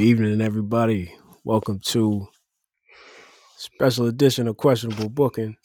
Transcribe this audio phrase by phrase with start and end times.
[0.00, 1.14] Good evening, everybody.
[1.44, 2.26] Welcome to
[3.58, 5.58] special edition of Questionable Booking.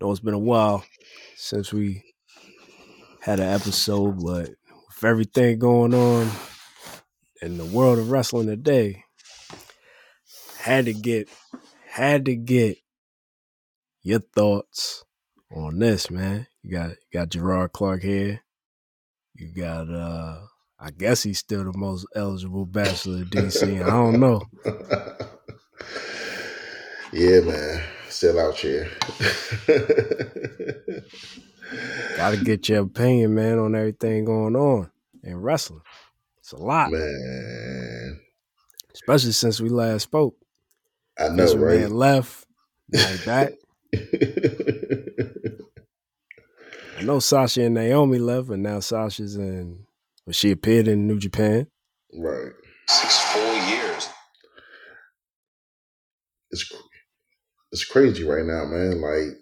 [0.00, 0.84] know it's been a while
[1.34, 2.04] since we
[3.20, 6.30] had an episode, but with everything going on
[7.42, 9.02] in the world of wrestling today,
[10.60, 11.28] had to get
[11.90, 12.78] had to get
[14.04, 15.04] your thoughts
[15.50, 16.46] on this, man.
[16.62, 18.40] You got you got Gerard Clark here.
[19.34, 20.42] You got uh
[20.80, 23.82] I guess he's still the most eligible bachelor of DC.
[23.84, 24.42] I don't know.
[27.12, 27.82] yeah, man.
[28.08, 28.88] Still out here.
[32.16, 34.88] Gotta get your opinion, man, on everything going on
[35.24, 35.82] in wrestling.
[36.38, 36.92] It's a lot.
[36.92, 38.20] Man.
[38.94, 40.36] Especially since we last spoke.
[41.18, 41.80] I know, right?
[41.80, 42.46] Man left,
[42.92, 43.52] like back.
[46.98, 49.87] I know Sasha and Naomi left, and now Sasha's in
[50.28, 51.68] but she appeared in New Japan.
[52.12, 52.52] Right.
[52.86, 54.10] Six full years.
[56.50, 56.70] It's
[57.72, 59.00] it's crazy right now, man.
[59.00, 59.38] Like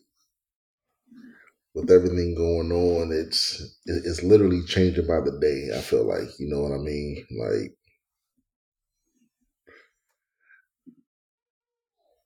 [1.74, 5.76] with everything going on, it's it's literally changing by the day.
[5.76, 7.26] I feel like you know what I mean.
[7.36, 7.76] Like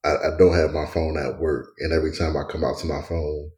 [0.05, 2.87] I, I don't have my phone at work, and every time I come out to
[2.87, 3.53] my phone,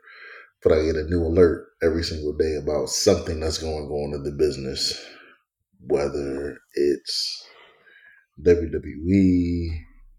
[0.63, 4.23] but I get a new alert every single day about something that's going on in
[4.23, 4.99] the business,
[5.81, 7.45] whether it's
[8.41, 9.69] WWE,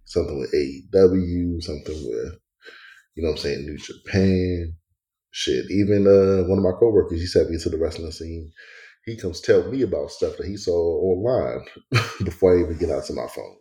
[0.05, 2.37] something with AEW, something with,
[3.15, 4.75] you know I'm saying, New Japan.
[5.31, 8.51] Shit, even uh, one of my coworkers, he sent me to the wrestling scene.
[9.05, 11.65] He comes tell me about stuff that he saw online
[12.23, 13.57] before I even get out to my phone.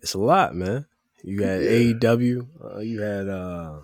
[0.00, 0.86] It's a lot, man.
[1.24, 1.70] You had yeah.
[1.70, 3.80] AEW, uh, you had uh,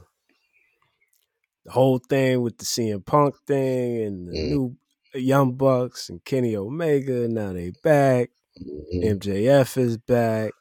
[1.64, 4.48] the whole thing with the CM Punk thing and the mm.
[4.48, 4.76] new
[5.14, 7.28] Young Bucks and Kenny Omega.
[7.28, 8.30] Now they back.
[8.60, 9.19] Mm-hmm.
[9.19, 10.53] MJF is back.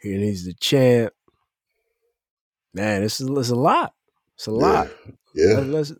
[0.00, 1.12] He needs the champ.
[2.72, 3.94] Man, this is it's a lot.
[4.34, 4.88] It's a lot.
[5.34, 5.60] Yeah.
[5.60, 5.92] Let's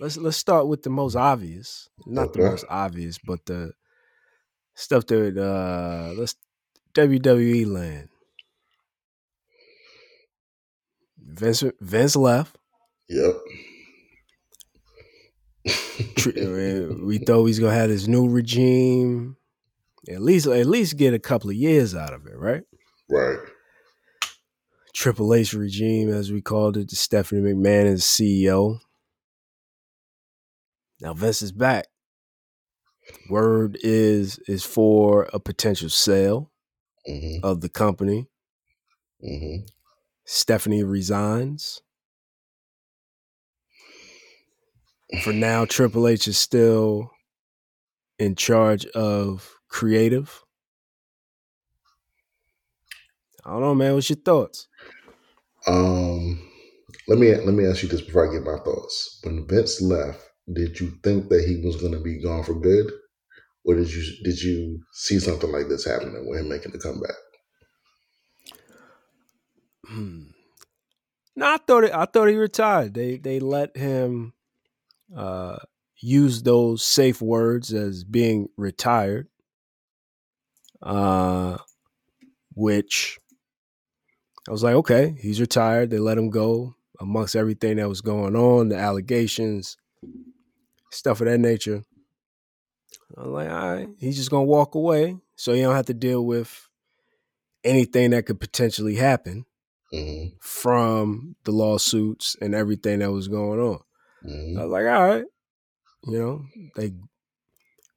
[0.00, 1.88] let's let's start with the most obvious.
[2.04, 2.40] Not okay.
[2.40, 3.72] the most obvious, but the
[4.74, 6.34] stuff that uh let's
[6.94, 8.08] WWE land.
[11.18, 12.56] Vince Vince left.
[13.08, 13.34] Yep.
[17.02, 19.36] we thought he's gonna have this new regime.
[20.08, 22.62] At least, at least get a couple of years out of it, right?
[23.08, 23.38] Right.
[24.94, 26.90] Triple H regime, as we called it.
[26.90, 28.78] Stephanie McMahon is CEO.
[31.00, 31.86] Now Vince is back.
[33.28, 36.50] Word is is for a potential sale
[37.08, 37.44] mm-hmm.
[37.44, 38.26] of the company.
[39.22, 39.66] Mm-hmm.
[40.24, 41.82] Stephanie resigns.
[45.22, 47.10] For now, Triple H is still
[48.18, 50.44] in charge of creative.
[53.44, 53.94] I don't know, man.
[53.94, 54.66] What's your thoughts?
[55.66, 56.40] Um,
[57.08, 59.20] let me let me ask you this before I get my thoughts.
[59.22, 60.20] When Vince left,
[60.52, 62.90] did you think that he was going to be gone for good,
[63.64, 67.16] or did you did you see something like this happening with him making the comeback?
[69.86, 70.22] Hmm.
[71.36, 72.94] No, I thought it, I thought he retired.
[72.94, 74.32] They they let him
[75.14, 75.58] uh,
[75.98, 79.28] use those safe words as being retired,
[80.82, 81.58] uh,
[82.54, 83.18] which
[84.48, 85.90] I was like, okay, he's retired.
[85.90, 89.76] They let him go amongst everything that was going on, the allegations,
[90.90, 91.82] stuff of that nature.
[93.16, 95.94] I was like, all right, he's just gonna walk away, so you don't have to
[95.94, 96.68] deal with
[97.64, 99.44] anything that could potentially happen
[99.92, 100.36] mm-hmm.
[100.40, 103.80] from the lawsuits and everything that was going on.
[104.24, 104.58] Mm-hmm.
[104.58, 105.24] I was like, all right.
[106.04, 106.44] You know,
[106.76, 106.92] they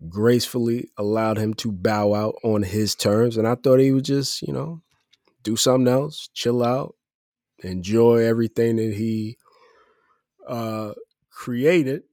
[0.08, 3.38] gracefully allowed him to bow out on his terms.
[3.38, 4.82] And I thought he would just, you know,
[5.44, 6.96] do something else, chill out,
[7.60, 9.38] enjoy everything that he
[10.48, 10.94] uh,
[11.32, 12.04] created.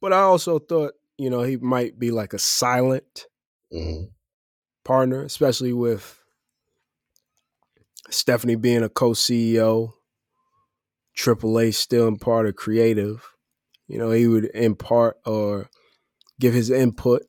[0.00, 3.26] But I also thought, you know, he might be like a silent
[3.72, 4.04] mm-hmm.
[4.84, 6.22] partner, especially with
[8.10, 9.92] Stephanie being a co CEO
[11.14, 13.24] Triple H still in part of creative,
[13.86, 15.68] you know, he would impart or
[16.40, 17.22] give his input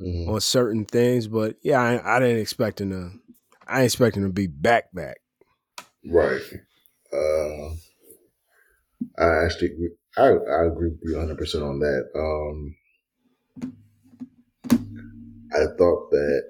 [0.00, 0.30] mm-hmm.
[0.30, 1.28] on certain things.
[1.28, 3.10] But yeah, I, I, didn't expect him to.
[3.66, 5.18] I didn't expect him to be back back.
[6.04, 6.42] Right.
[7.12, 7.70] Uh,
[9.18, 9.70] I actually,
[10.16, 12.04] I, I agree with you 100 percent on that.
[12.14, 12.76] Um,
[15.52, 16.42] I thought that.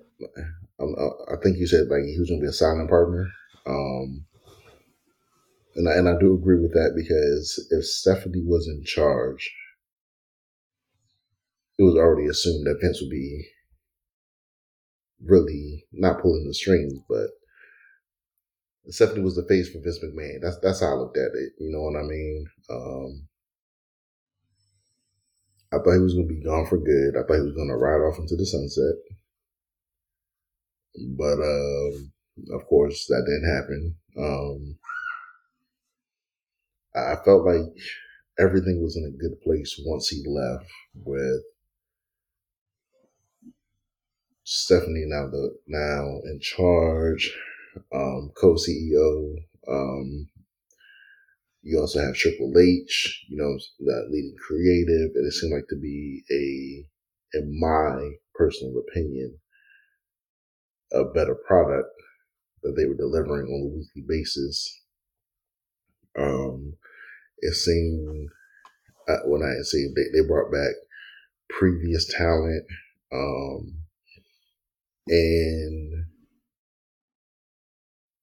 [0.78, 3.28] Um, uh, I think you said like he was going to be a silent partner.
[3.66, 4.26] Um,
[5.76, 9.52] and I, and I do agree with that because if Stephanie was in charge,
[11.78, 13.46] it was already assumed that Vince would be
[15.24, 17.28] really not pulling the strings, but
[18.88, 20.40] Stephanie was the face for Vince McMahon.
[20.40, 21.52] That's that's how I looked at it.
[21.58, 22.46] You know what I mean?
[22.70, 23.28] Um,
[25.72, 27.16] I thought he was going to be gone for good.
[27.16, 28.94] I thought he was going to ride off into the sunset.
[31.18, 32.12] But um,
[32.52, 33.96] of course, that didn't happen.
[34.16, 34.78] Um,
[36.96, 37.66] I felt like
[38.38, 41.42] everything was in a good place once he left with
[44.44, 47.36] Stephanie now the now in charge,
[47.94, 49.34] um, co-CEO.
[49.68, 50.28] Um,
[51.62, 55.76] you also have Triple H, you know, that leading creative, and it seemed like to
[55.76, 59.38] be a, in my personal opinion,
[60.92, 61.90] a better product
[62.62, 64.82] that they were delivering on a weekly basis.
[66.18, 66.74] Um,
[67.38, 68.30] it seemed
[69.08, 70.74] uh, when I say they, they brought back
[71.48, 72.64] previous talent,
[73.12, 73.74] um,
[75.08, 76.06] and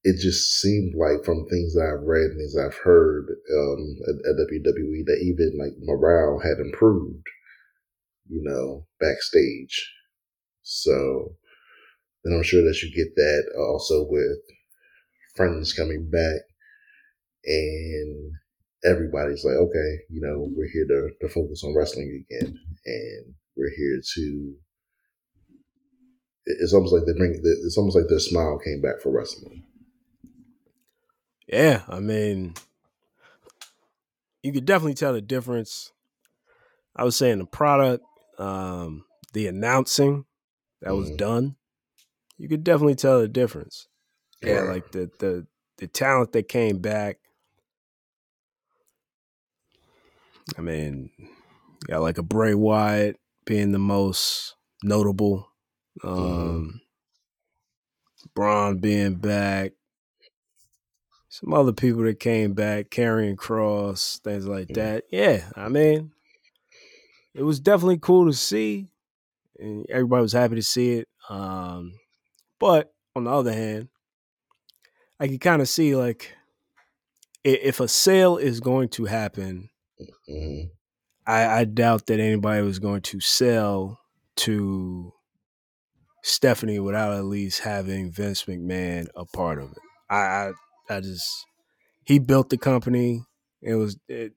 [0.03, 4.15] it just seemed like from things that I've read and things I've heard um, at,
[4.15, 7.25] at WWE that even like morale had improved,
[8.27, 9.93] you know, backstage.
[10.63, 11.35] So
[12.23, 14.39] then I'm sure that you get that also with
[15.35, 16.41] friends coming back
[17.45, 18.31] and
[18.85, 23.71] everybody's like, okay, you know, we're here to, to focus on wrestling again and we're
[23.75, 24.55] here to
[26.45, 29.63] it's almost like they bring it's almost like their smile came back for wrestling.
[31.47, 32.53] Yeah, I mean,
[34.41, 35.91] you could definitely tell the difference.
[36.95, 38.03] I was saying the product,
[38.39, 40.25] um, the announcing
[40.81, 41.17] that was Mhm.
[41.17, 41.55] done,
[42.37, 43.87] you could definitely tell the difference.
[44.41, 44.69] Yeah, Right.
[44.69, 45.47] like the the
[45.77, 47.19] the talent that came back.
[50.57, 51.09] I mean,
[51.87, 55.49] got like a Bray Wyatt being the most notable.
[56.03, 56.81] Um
[58.35, 59.73] Braun being back.
[61.29, 64.75] Some other people that came back, Karrion Kross, things like Mhm.
[64.75, 65.03] that.
[65.09, 66.11] Yeah, I mean,
[67.33, 68.87] it was definitely cool to see,
[69.59, 71.09] and everybody was happy to see it.
[71.29, 71.93] Um,
[72.59, 73.89] but on the other hand,
[75.19, 76.35] I can kind of see like
[77.43, 79.69] if a sale is going to happen,
[80.29, 80.69] Mhm.
[81.25, 83.99] I, I doubt that anybody was going to sell
[84.37, 85.13] to
[86.21, 89.77] Stephanie without at least having Vince McMahon a part of it.
[90.09, 90.51] I I,
[90.89, 91.45] I just
[92.03, 93.23] he built the company.
[93.61, 94.33] It was it,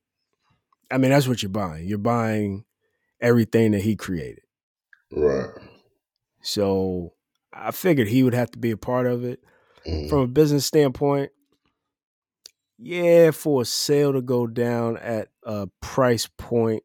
[0.90, 1.86] I mean that's what you're buying.
[1.86, 2.64] You're buying
[3.20, 4.42] everything that he created.
[5.12, 5.50] Right.
[6.42, 7.14] So
[7.52, 9.40] I figured he would have to be a part of it.
[9.86, 10.08] Mhm.
[10.08, 11.30] From a business standpoint,
[12.78, 16.82] yeah, for a sale to go down at a price point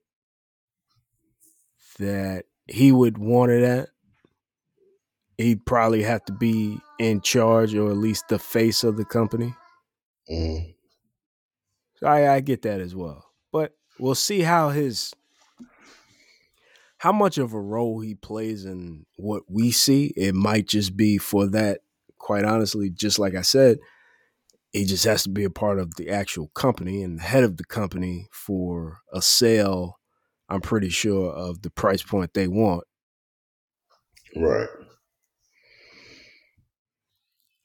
[1.99, 3.89] that he would want it at,
[5.37, 9.53] he'd probably have to be in charge or at least the face of the company.
[10.29, 10.75] Mhm.
[11.95, 13.25] So I, I get that as well.
[13.51, 15.13] But we'll see how his
[16.97, 20.13] how much of a role he plays in what we see.
[20.15, 21.81] It might just be for that,
[22.19, 23.79] quite honestly, just like I said,
[24.71, 27.57] he just has to be a part of the actual company and the head of
[27.57, 29.99] the company for a sale,
[30.47, 32.85] I'm pretty sure, of the price point they want.
[34.35, 34.69] Right.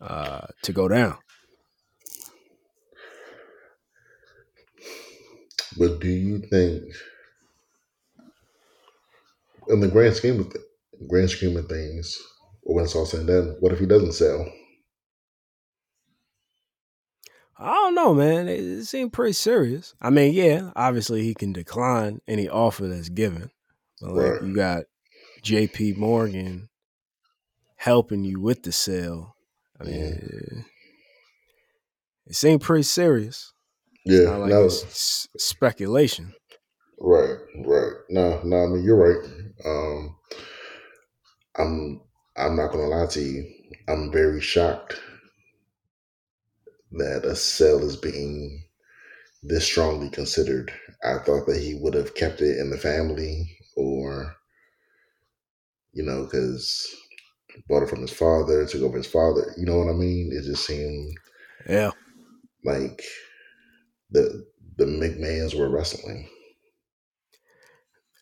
[0.01, 1.17] Uh, to go down.
[5.79, 6.85] But do you think,
[9.69, 10.65] in the grand scheme of th-
[11.09, 12.17] grand scheme of things,
[12.63, 14.47] when it's all said and done, what if he doesn't sell?
[17.59, 18.49] I don't know, man.
[18.49, 19.95] It, it seemed pretty serious.
[20.01, 23.51] I mean, yeah, obviously he can decline any offer that's given.
[24.01, 24.43] But like Right.
[24.43, 24.85] you got
[25.43, 26.69] JP Morgan
[27.77, 29.37] helping you with the sale.
[29.81, 30.65] I mean, it,
[32.27, 33.53] it seemed pretty serious.
[34.05, 34.37] Yeah.
[34.37, 34.67] Like no.
[34.67, 36.35] s- speculation.
[36.99, 37.37] Right.
[37.65, 37.93] Right.
[38.11, 38.41] No.
[38.45, 38.65] No.
[38.65, 39.31] I mean, you're right.
[39.65, 40.17] Um,
[41.57, 42.01] I'm.
[42.39, 43.47] I'm not gonna lie to you.
[43.89, 45.01] I'm very shocked
[46.99, 48.65] that a sale is being
[49.43, 50.73] this strongly considered.
[51.05, 54.37] I thought that he would have kept it in the family, or
[55.93, 56.95] you know, because
[57.69, 59.55] bought it from his father, took over his father.
[59.57, 60.31] You know what I mean?
[60.33, 61.17] It just seemed
[61.69, 61.93] Yeah.
[62.65, 63.03] like
[64.11, 66.29] the the McMahons were wrestling.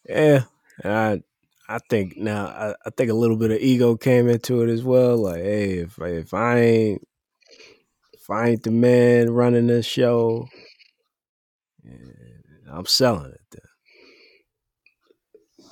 [0.09, 0.45] Yeah.
[0.85, 1.23] I
[1.69, 4.83] I think now I, I think a little bit of ego came into it as
[4.83, 5.16] well.
[5.16, 7.09] Like, hey, if if I ain't
[8.31, 10.49] ain't the man running this show,
[12.71, 13.61] I'm selling it.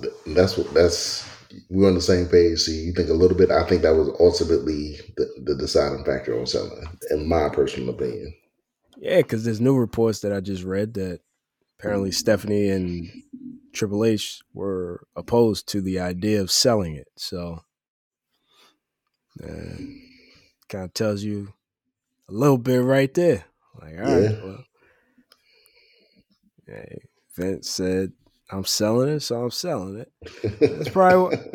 [0.00, 0.34] Then.
[0.34, 1.28] That's what that's
[1.68, 2.60] we're on the same page.
[2.60, 3.50] See, you think a little bit.
[3.50, 8.34] I think that was ultimately the, the deciding factor on selling, in my personal opinion.
[8.98, 11.20] Yeah, because there's new reports that I just read that
[11.78, 13.10] apparently Stephanie and
[13.72, 17.08] Triple H were opposed to the idea of selling it.
[17.16, 17.64] So,
[19.42, 19.76] uh,
[20.68, 21.52] kind of tells you
[22.32, 23.44] a little bit right there.
[23.80, 24.26] Like, all Yeah.
[24.26, 24.64] right, well,
[26.68, 26.84] yeah,
[27.36, 28.12] Vince said,
[28.50, 30.12] "I'm selling it, so I'm selling it."
[30.60, 31.54] That's probably what.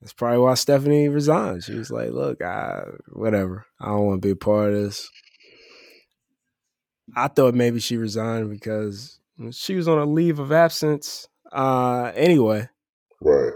[0.00, 1.62] That's probably why Stephanie resigned.
[1.64, 3.66] She was like, "Look, I whatever.
[3.80, 5.08] I don't want to be a part of this."
[7.14, 11.28] I thought maybe she resigned because she was on a leave of absence.
[11.52, 12.68] Uh, anyway,
[13.20, 13.52] right.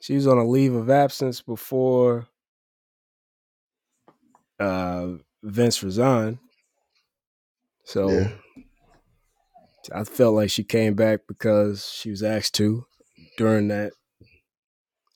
[0.00, 2.26] she was on a leave of absence before
[4.62, 6.38] uh, Vince resigned.
[7.84, 8.28] So Yeah.
[9.92, 12.86] I felt like she came back because she was asked to
[13.36, 13.92] during that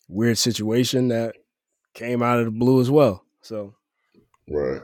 [0.09, 1.37] weird situation that
[1.95, 3.25] came out of the blue as well.
[3.43, 3.76] So,
[4.49, 4.83] Right.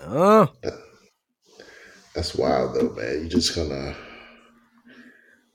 [0.00, 0.46] uh,
[2.14, 3.24] That's wild though, man.
[3.24, 3.94] You just gonna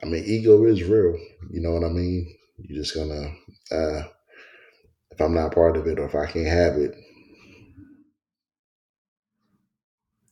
[0.04, 1.18] I mean, ego is real.
[1.50, 2.34] You know what I mean?
[2.58, 3.36] You're just gonna
[3.72, 4.04] uh
[5.22, 6.96] I'm not part of it or if I can't have it,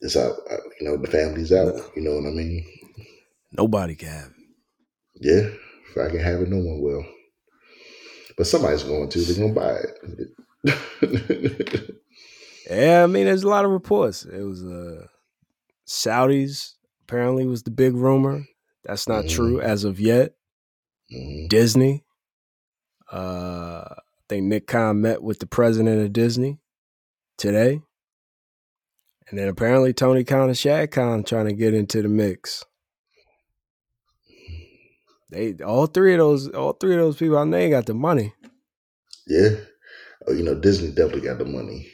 [0.02, 0.36] it's out
[0.80, 1.76] you know, the family's out.
[1.96, 2.66] You know what I mean?
[3.52, 4.34] nobody can have it.
[5.16, 5.50] Yeah.
[5.92, 7.04] If I can have it, no one will.
[8.38, 9.80] But somebody's going to, they're gonna buy
[10.64, 11.96] it.
[12.70, 14.26] Yeah, I mean, there's a lot of reports.
[14.26, 15.08] It was uh,
[15.88, 18.46] Saudis apparently was the big rumor.
[18.84, 19.30] That's not Mhm.
[19.30, 20.36] true as of yet.
[21.10, 22.04] hmm Disney.
[23.12, 23.96] Uh,
[24.30, 26.60] think Nick Khan met with the president of Disney
[27.38, 27.82] today.
[29.30, 32.64] And then apparently Tony Khan and Shad Khan trying to get into the mix.
[35.32, 38.34] They all three of those all three of those people I named got the money.
[39.28, 39.50] Yeah.
[40.28, 41.88] Oh, you know, Disney definitely got the money.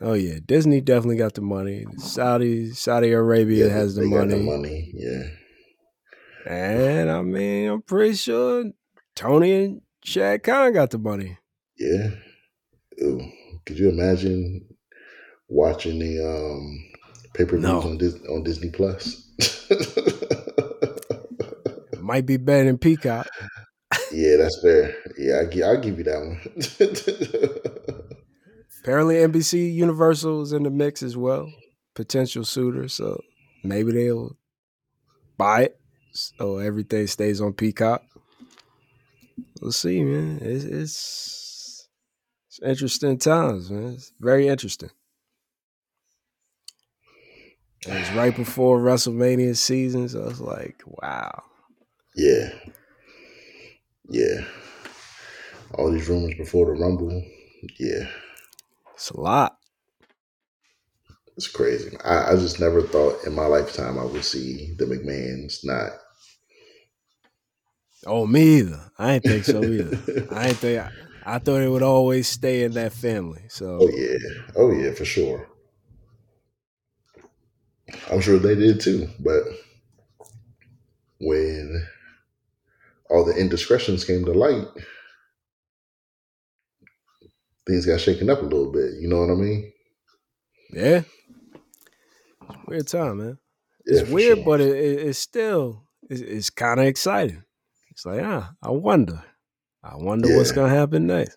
[0.00, 1.84] Oh yeah, Disney definitely got the money.
[1.98, 4.34] Saudi Saudi Arabia Yeah, has the they got money.
[4.34, 4.90] the money.
[4.94, 5.22] Yeah.
[6.46, 8.64] And I mean, I'm pretty sure
[9.16, 11.38] Tony and Shad Khan got the money.
[11.78, 12.10] Yeah.
[13.02, 13.20] Ooh,
[13.66, 14.66] could you imagine
[15.48, 16.90] watching the um
[17.34, 17.80] pay per views No.
[17.80, 19.26] on Dis- on Disney Plus?
[22.00, 23.28] Might be better than Peacock.
[24.12, 24.94] yeah, that's fair.
[25.18, 26.40] Yeah, I gi- I'll give you that one.
[28.82, 31.52] Apparently, NBC Universal is in the mix as well.
[31.94, 33.20] Potential suitor, so
[33.62, 34.36] maybe they'll
[35.36, 35.80] buy it
[36.12, 38.02] so everything stays on Peacock.
[39.60, 40.38] We'll see, man.
[40.40, 41.88] It's it's,
[42.48, 43.92] it's interesting times, man.
[43.92, 44.90] It's very interesting.
[47.86, 51.42] It was right before WrestleMania season, so was like, wow.
[52.14, 52.50] yeah.
[54.08, 54.44] Yeah.
[55.74, 57.24] All these rumors before the Rumble.
[57.78, 58.08] Yeah.
[58.94, 59.56] It's a lot.
[61.36, 61.96] It's crazy.
[62.04, 65.92] I, I just never thought in my lifetime I would see the McMahons not.
[68.06, 68.80] Oh, me either.
[68.98, 70.26] I ain't think so either.
[70.30, 70.82] I ain't think.
[71.24, 73.42] I thought it would always stay in that family.
[73.48, 74.16] So Oh yeah.
[74.56, 75.46] Oh yeah, for sure.
[78.10, 79.08] I'm sure they did too.
[79.20, 79.42] But
[81.20, 81.86] when
[83.10, 84.66] all the indiscretions came to light,
[87.66, 88.94] things got shaken up a little bit.
[89.00, 89.72] You know what I mean?
[90.72, 91.02] yeah,
[92.48, 93.38] it's weird time, man.
[93.86, 94.44] Yeah, It's weird, sure.
[94.44, 97.42] but it, it, it's still it's, it's kind of exciting.
[98.00, 99.22] It's like ah, I wonder,
[99.84, 101.36] I wonder what's gonna happen next.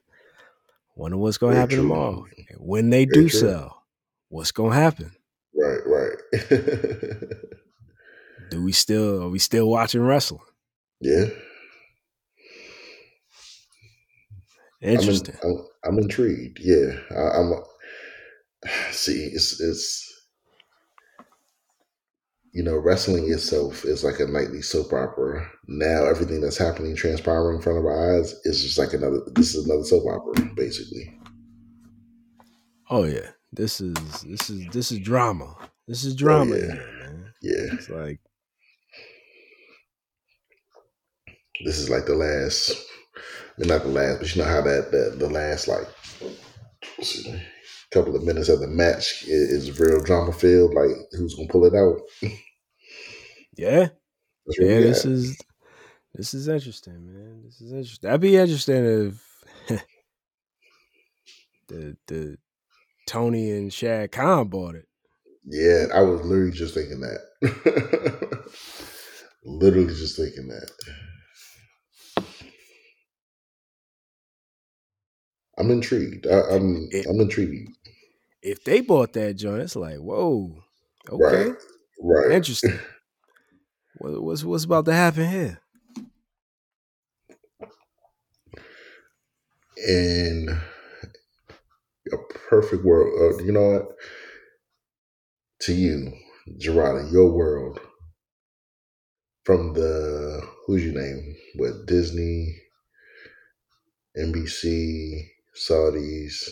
[0.96, 1.90] Wonder what's gonna Very happen true.
[1.90, 2.26] tomorrow.
[2.58, 3.40] When they Very do true.
[3.42, 3.84] sell,
[4.30, 5.12] what's gonna happen?
[5.54, 7.28] Right, right.
[8.50, 10.40] Do we still are we still watching wrestling?
[11.02, 11.26] yeah.
[14.82, 15.36] Interesting.
[15.44, 16.60] I'm, in, I'm, I'm intrigued.
[16.62, 17.62] Yeah, I, I'm.
[18.94, 20.13] See, it's it's.
[22.54, 25.50] You know, wrestling itself is like a nightly soap opera.
[25.68, 29.22] Now, everything that's happening, transpiring in front of our eyes, is just like another.
[29.34, 31.18] This is another soap opera, basically.
[32.92, 35.56] oh yeah, this is this is this is drama.
[35.88, 36.74] This is oh, drama Oh, yeah.
[36.74, 37.34] here, man.
[37.42, 38.20] Yeah, It's like
[41.66, 42.72] this is like the last.
[43.18, 45.88] I mean, not the last, but you know how that that the last like
[47.94, 50.74] couple of minutes of the match is, is real drama filled.
[50.74, 52.00] Like, who's gonna pull it out?
[53.56, 53.90] yeah,
[54.58, 54.80] yeah.
[54.80, 55.12] This at.
[55.12, 55.38] is
[56.16, 57.44] this is interesting, man.
[57.46, 58.08] This is interesting.
[58.08, 59.24] That'd be interesting if
[61.68, 62.38] the the
[63.08, 64.88] Tony and Shad Khan bought it.
[65.46, 68.50] Yeah, I was literally just thinking that.
[69.46, 70.72] Literally just thinking that.
[75.58, 76.28] I'm intrigued.
[76.28, 77.76] I, I'm I'm intrigued.
[78.44, 80.64] If they bought that joint, it's like, whoa,
[81.10, 81.56] okay, Right.
[82.02, 82.32] Right.
[82.32, 82.80] interesting.
[83.98, 85.60] What, what's what's about to happen here?
[89.78, 90.48] in
[92.12, 92.18] a
[92.50, 93.88] perfect world, uh, you know what?
[95.62, 96.14] To you,
[96.58, 97.80] Gerard, in your world,
[99.44, 101.36] from the who's your name?
[101.56, 102.56] What Disney,
[104.18, 105.22] NBC,
[105.56, 106.50] Saudis,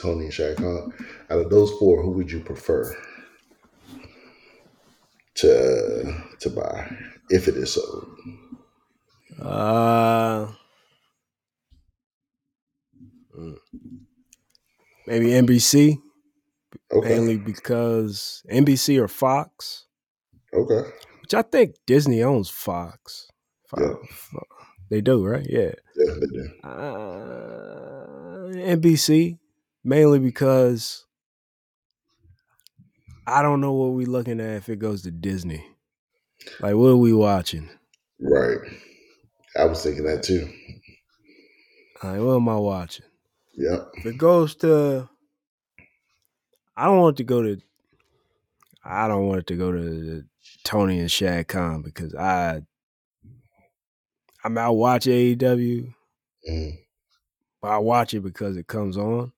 [0.00, 0.92] Tony and Shad Khan.
[1.30, 2.94] Out of those four, who would you prefer
[5.34, 6.90] to to buy
[7.30, 8.06] if it is sold?
[9.40, 10.46] Uh,
[13.38, 13.56] mm.
[15.06, 15.98] maybe NBC,
[16.92, 17.08] Okay.
[17.08, 19.86] mainly because NBC or Fox,
[20.52, 20.88] Okay.
[21.22, 23.28] which I think Disney owns Fox.
[23.68, 24.40] Fo- Yeah.
[24.90, 25.46] They do, right?
[25.48, 25.72] Yeah.
[25.96, 26.50] Yeah, they do.
[26.62, 29.38] Uh, NBC,
[29.84, 31.04] mainly because
[33.26, 35.64] I don't know what we're looking at if it goes to Disney.
[36.60, 37.68] Like, what are we watching?
[38.20, 38.58] Right.
[39.56, 40.52] I was thinking that too.
[42.02, 43.06] Like, what am I watching?
[43.56, 43.88] Yep.
[43.98, 45.08] If it goes to,
[46.76, 47.58] I don't want it to go to.
[48.84, 50.24] I don't want it to go to
[50.64, 52.62] Tony and Shad Khan because I.
[54.44, 55.94] I mean, I watch AEW,
[56.50, 56.78] Mhm.
[57.60, 59.32] but I watch it because it comes on.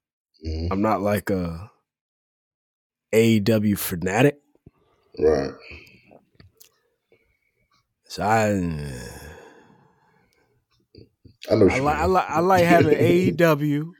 [0.44, 0.68] Mhm.
[0.70, 1.70] I'm not like a
[3.12, 4.40] AEW fanatic,
[5.18, 5.52] Right.
[8.08, 8.48] so I.
[11.50, 11.68] I know.
[11.68, 13.92] I like I like I like having AEW,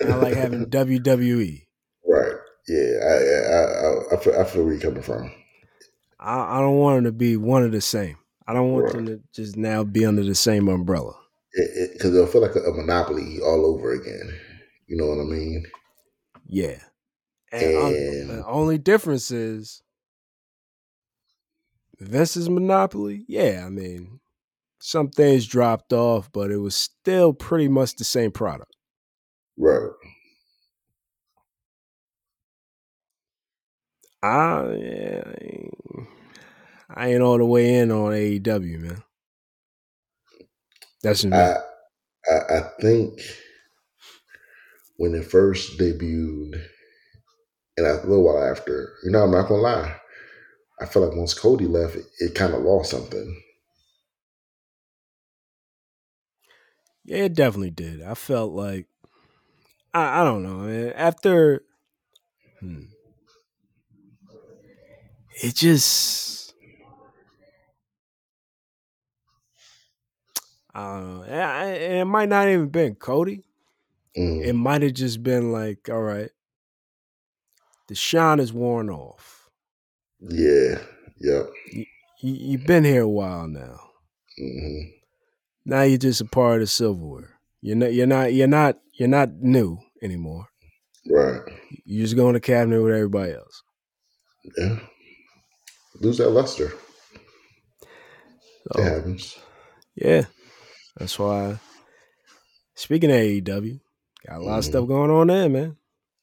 [0.00, 0.66] and I like having.
[0.70, 1.62] WWE.
[2.06, 2.32] Right.
[2.68, 2.98] Yeah.
[3.02, 5.32] I I I, I, feel, I feel where you're coming from.
[6.18, 8.16] I, I don't want them to be one of the same.
[8.46, 8.94] I don't want Right.
[8.94, 11.14] them to just now be under the same umbrella.
[11.54, 14.38] Because it, will feel like a, a monopoly all over again.
[14.86, 15.64] You know what I mean?
[16.52, 16.80] Yeah.
[17.52, 19.82] And, And- the only difference is
[21.98, 23.24] Vince's monopoly.
[23.28, 24.20] Yeah, I mean,
[24.80, 28.74] some things dropped off, but it was still pretty much the same product.
[29.56, 29.90] Right.
[34.22, 35.22] I, yeah,
[36.90, 39.02] I ain't- all the way in on AEW, man.
[41.02, 41.24] That's.
[41.24, 41.56] I,
[42.30, 43.20] I I think
[45.00, 46.62] when it first debuted,
[47.78, 49.96] and a little while after, you know, I'm not gonna lie.
[50.78, 53.42] I feel like once Cody left, it, it kind of lost something.
[57.06, 58.02] Yeah, it definitely did.
[58.02, 58.88] I felt like
[59.94, 60.92] I, I don't know, man.
[60.92, 61.62] After
[62.60, 62.82] hmm,
[65.42, 66.52] it just
[70.74, 71.22] I don't know.
[71.22, 73.44] And it might not even been Cody.
[74.20, 76.30] Mm, It might have just been like, all right,
[77.88, 79.48] the shine is worn off.
[80.20, 80.78] yeah.
[81.22, 81.50] Yep.
[81.72, 81.84] You,
[82.22, 83.78] you've been here a while now.
[84.38, 84.80] hmm
[85.66, 87.38] Now you're just a part of the silverware.
[87.62, 87.92] You're not.
[87.92, 88.32] You're not.
[88.32, 88.78] You're not.
[88.94, 90.46] You're not new anymore.
[91.10, 91.40] Right.
[91.84, 93.62] You just go in the cabinet with everybody else.
[94.56, 94.78] Yeah.
[96.00, 96.72] Lose that luster.
[98.72, 99.38] So, It happens.
[99.94, 100.24] yeah,
[100.96, 101.58] that's why.
[102.74, 103.80] Speaking of AEW,
[104.26, 104.68] got a lot of Mhm.
[104.68, 105.76] stuff going on there, man.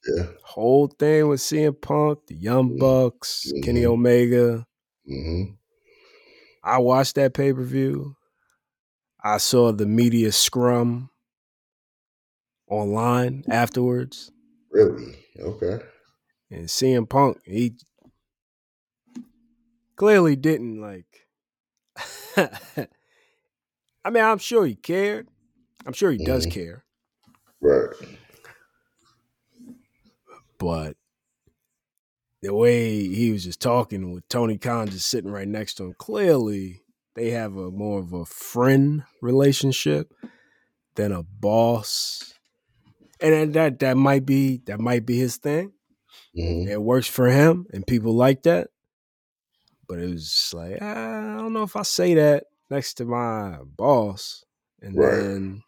[0.06, 0.26] Yeah.
[0.44, 2.78] Whole thing with CM Punk, the Young Mhm.
[2.78, 3.90] Bucks, Kenny Mhm.
[3.90, 4.66] Omega.
[5.06, 5.42] hmm
[6.62, 8.14] I watched that pay per view.
[9.22, 11.10] I saw the media scrum
[12.68, 14.30] online afterwards,
[14.70, 15.16] Really?
[15.40, 15.78] Okay.
[16.50, 17.76] and CM Punk he
[19.96, 21.26] clearly didn't like.
[24.04, 25.28] I mean, I'm sure he cared.
[25.86, 26.50] I'm sure he does Mhm.
[26.52, 26.84] care,
[27.60, 27.90] Right.
[30.58, 30.96] but
[32.42, 35.94] the way he was just talking with Tony Khan just sitting right next to him,
[35.98, 36.82] clearly
[37.16, 40.12] they have a more of a friend relationship
[40.94, 42.32] than a boss.
[43.20, 45.72] And that- that might be that might be his thing.
[46.34, 48.68] hmm It works for him, and people like that.
[49.88, 54.44] But it was like I don't know if I say that next to my boss.
[54.80, 55.16] And Right.
[55.16, 55.62] then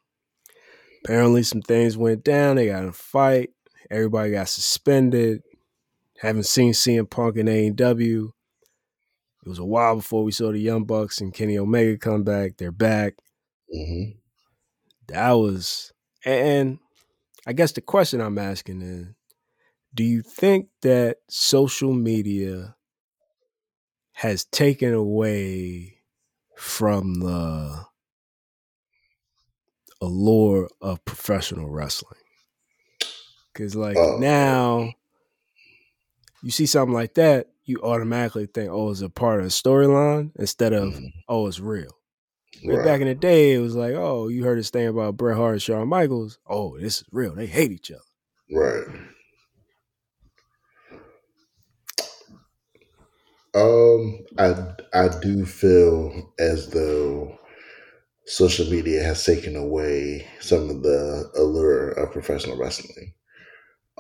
[1.05, 2.57] apparently some things went down.
[2.57, 3.51] They got in a fight.
[3.91, 5.43] Everybody got suspended.
[6.19, 8.33] Haven't seen CM Punk in AEW.
[9.45, 12.57] It was a while before we saw the Young Bucks and Kenny Omega come back.
[12.59, 13.15] They're back.
[13.73, 14.11] hmm
[15.09, 15.93] That was,
[16.25, 16.79] and
[17.47, 19.09] I guess the question I'm asking is
[19.95, 22.77] do you think that social media
[24.13, 25.99] has taken away
[26.57, 27.87] from the
[30.01, 32.21] allure of professional wrestling.
[33.55, 34.17] Cause like Oh.
[34.19, 34.93] now
[36.43, 40.31] you see something like that, you automatically think, oh, it's a part of the storyline
[40.39, 41.13] instead of, Mhm.
[41.29, 41.91] oh, it's real.
[42.65, 42.85] Right.
[42.85, 45.53] back in the day, it was like, oh, you heard this thing about Bret Hart
[45.55, 46.39] and Shawn Michaels.
[46.47, 47.35] Oh, this is real.
[47.35, 48.01] They hate each other.
[48.51, 48.85] Right.
[53.55, 54.55] Um, I
[54.95, 57.37] I do feel as though
[58.31, 63.15] social media has taken away some of the allure of professional wrestling.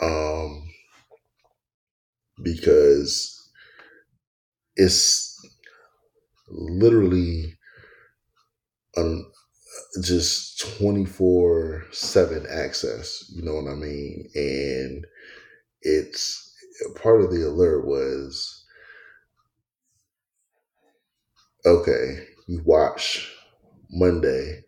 [0.00, 0.70] Um,
[2.42, 3.50] because
[4.76, 5.36] it's
[6.48, 7.54] literally
[8.96, 9.24] um
[10.02, 15.06] just 24 7 access you know what i mean and
[15.82, 16.54] it's
[16.96, 18.64] part of the alert was
[21.64, 23.32] okay you watch
[23.90, 24.62] monday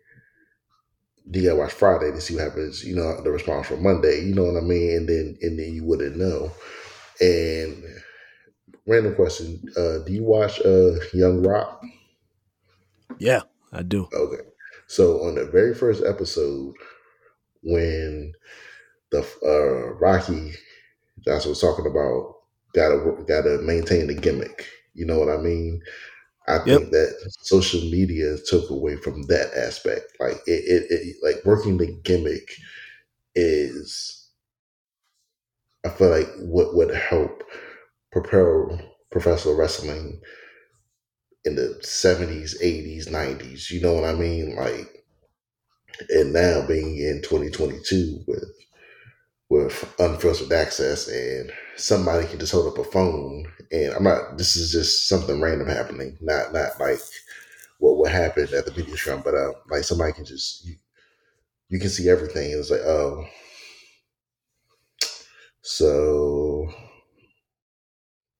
[1.31, 4.35] you gotta watch friday to see what happens you know the response from monday you
[4.35, 6.51] know what i mean and then and then you wouldn't know
[7.21, 7.83] and
[8.85, 11.81] random question uh do you watch uh young rock
[13.19, 14.07] Yeah, I do.
[14.13, 14.43] Okay.
[14.87, 16.75] So on the very first episode,
[17.61, 18.33] when
[19.11, 20.53] the uh, Rocky
[21.25, 22.35] Johnson was talking about
[22.73, 25.81] gotta gotta maintain the gimmick, you know what I mean?
[26.47, 26.81] I Yep.
[26.81, 30.13] think that social media took away from that aspect.
[30.19, 32.49] Like it, it, it like working the gimmick
[33.35, 34.27] is
[35.85, 37.41] I feel like what would help
[38.11, 38.79] propel
[39.11, 40.21] professional wrestling
[41.45, 43.69] in the 70s, 80s, 90s.
[43.71, 44.55] You know what I mean?
[44.57, 45.05] Like,
[46.09, 48.45] and now being in 2022 with
[49.65, 54.55] with unfiltered access and somebody can just hold up a phone and I'm not this
[54.55, 56.99] is just something random happening, not not like
[57.79, 60.75] what would happen at the video shop, but uh like somebody can just you,
[61.69, 63.25] you can see everything it's like, oh.
[65.61, 66.67] So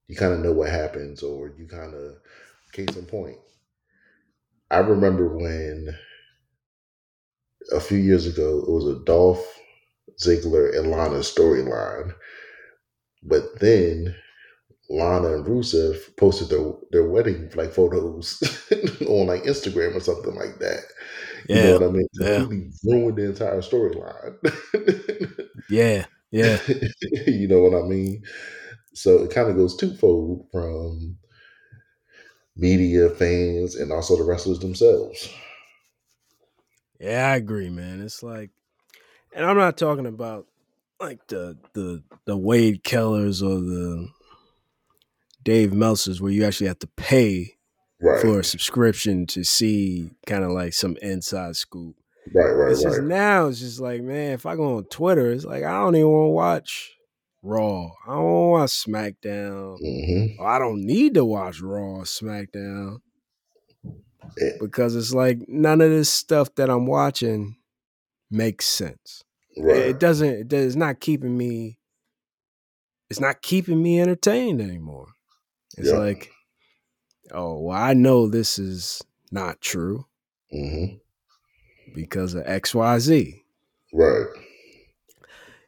[0.07, 2.15] you kind of know what happens or you kind of
[2.73, 3.37] case in point.
[4.69, 5.95] I remember when
[7.71, 9.59] a few years ago it was a dolph
[10.21, 12.13] ziggler and lana storyline
[13.23, 14.15] but then
[14.89, 18.41] lana and rusev posted their, their wedding like photos
[19.07, 20.83] on like instagram or something like that
[21.49, 22.39] you know what i mean yeah.
[22.39, 26.59] completely ruined the entire storyline yeah, yeah.
[27.27, 28.23] you know what I mean?
[28.93, 31.17] So it kind of goes twofold from
[32.55, 35.29] media, fans, and also the wrestlers themselves.
[36.99, 38.01] Yeah, I agree, man.
[38.01, 38.51] It's like,
[39.35, 40.47] and I'm not talking about
[40.99, 44.09] like the the the Wade Kellers or the
[45.43, 47.55] Dave Meltzers where you actually have to pay
[48.01, 51.95] Right, for a subscription to see kind of like some inside scoop.
[52.33, 55.45] right, right, It's just now, it's just like, man, if I go on Twitter, it's
[55.45, 56.91] like I don't even want to watch
[57.41, 57.91] Raw.
[58.05, 59.77] I don't want to watch SmackDown.
[59.79, 62.97] hmm I don't need to watch Raw or SmackDown
[64.37, 64.49] Yeah.
[64.59, 67.55] because it's like none of this stuff that I'm watching
[68.33, 69.23] makes sense.
[69.55, 70.27] It- Right, It doesn't.
[70.29, 71.77] It does, it's not keeping me.
[73.09, 75.09] It's not keeping me entertained anymore.
[75.77, 75.97] It's Yeah.
[75.97, 76.31] like,
[77.31, 80.05] oh, well, I know this is not true
[80.51, 80.85] hmm
[81.93, 83.43] because of X, Y, Z.
[83.93, 84.25] right,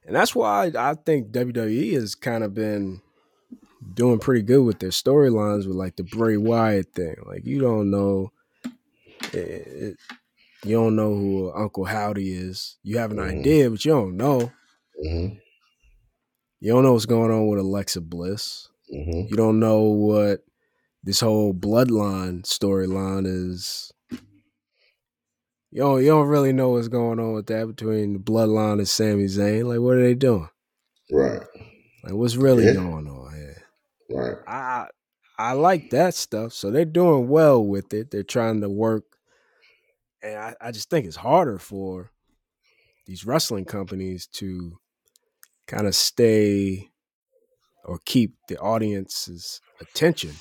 [0.06, 3.02] And that's why I think WWE has kind of been
[3.94, 7.16] doing pretty good with their storylines with like the Bray Wyatt thing.
[7.28, 8.32] Like you don't know,
[9.34, 9.98] it, it-
[10.66, 12.78] you don't know who Uncle Howdy is.
[12.84, 13.40] You have an Mhm.
[13.40, 14.52] idea, but you don't know.
[15.02, 15.28] hmm
[16.60, 18.70] You don't know what's going on with Alexa Bliss.
[18.90, 20.44] hmm You don't know what
[21.04, 23.92] this whole bloodline storyline is.
[25.72, 28.88] You don't, you don't really know what's going on with that between the bloodline and
[28.88, 29.66] Sami Zayn.
[29.66, 30.48] Like, what are they doing?
[31.12, 31.42] right,
[32.04, 32.74] Like, what's really Yeah.
[32.74, 33.64] going on here?
[34.10, 34.88] right, I
[35.38, 36.54] I like that stuff.
[36.54, 38.10] So they're doing well with it.
[38.12, 39.04] They're trying to work.
[40.26, 42.12] And I, I just think it's harder for
[43.06, 44.78] these wrestling companies to
[45.68, 46.90] kind of stay
[47.86, 50.34] or keep the audience's attention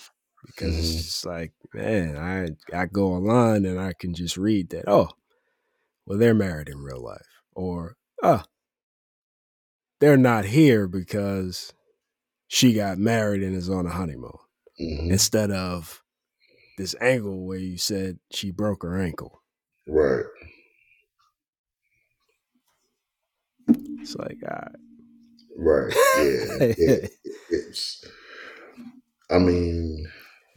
[0.47, 1.05] because it's Mhm.
[1.05, 5.11] just like, man, I I go online and I can just read that, oh,
[6.07, 7.27] well, they're married in real life.
[7.55, 8.45] Or, oh,
[10.01, 11.73] they're not here because
[12.49, 14.39] she got married and is on a honeymoon
[14.79, 16.03] hmm instead of
[16.79, 19.44] this angle where you said she broke her ankle.
[19.89, 20.25] Right,
[24.01, 24.77] It's like, all right.
[25.57, 25.95] right.
[26.15, 26.97] Yeah, yeah.
[27.51, 28.05] It's.
[29.31, 30.07] I mean,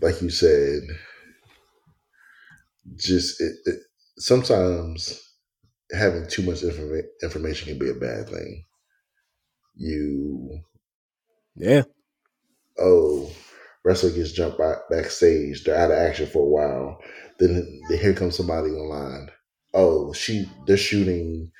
[0.01, 0.81] like you said,
[2.95, 3.79] just it, it,
[4.17, 5.21] sometimes
[5.93, 8.65] having too much informa- information can be a bad thing.
[9.75, 10.59] You
[11.55, 11.83] Yeah.
[12.79, 13.31] oh,
[13.87, 15.63] wrestler gets jumped back, backstage.
[15.65, 16.99] They're out of action for a while.
[17.39, 19.29] Then, then here comes somebody online.
[19.73, 21.51] Oh, she they're shooting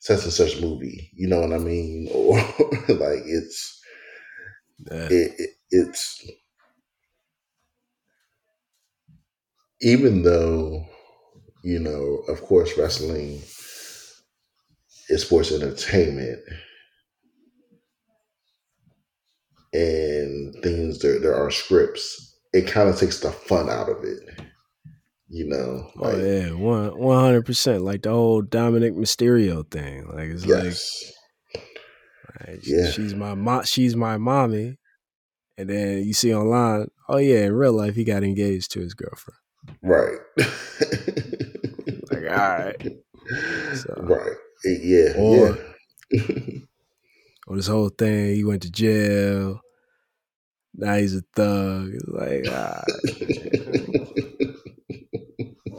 [0.00, 1.10] such and such movie.
[1.14, 2.08] You know what I mean?
[2.14, 2.38] Or
[2.88, 3.80] like it's
[4.90, 6.24] it, it it's
[9.80, 10.86] even though
[11.64, 13.42] you know, of course, wrestling
[15.08, 16.40] is sports entertainment
[19.72, 22.36] and things there there are scripts.
[22.52, 24.18] It kind of takes the fun out of it.
[25.28, 27.82] You know, Oh yeah, one one hundred percent.
[27.82, 30.08] Like the whole Dominik Mysterio thing.
[30.08, 31.12] Like it's yes,
[31.54, 31.64] like
[32.48, 32.90] right, Yeah.
[32.90, 33.64] she's my mom.
[33.64, 34.76] She's my mommy.
[35.56, 38.94] And then you see online, oh yeah, in real life he got engaged to his
[38.94, 39.38] girlfriend.
[39.82, 40.18] right.
[42.10, 42.86] Like, all right.
[43.74, 44.36] So- right.
[44.64, 45.12] Yeah.
[45.16, 45.58] Or-
[46.10, 46.58] yeah.
[47.50, 49.60] Or this whole thing, he went to jail.
[50.72, 51.90] Now he's a thug.
[51.92, 52.84] It's like, ah,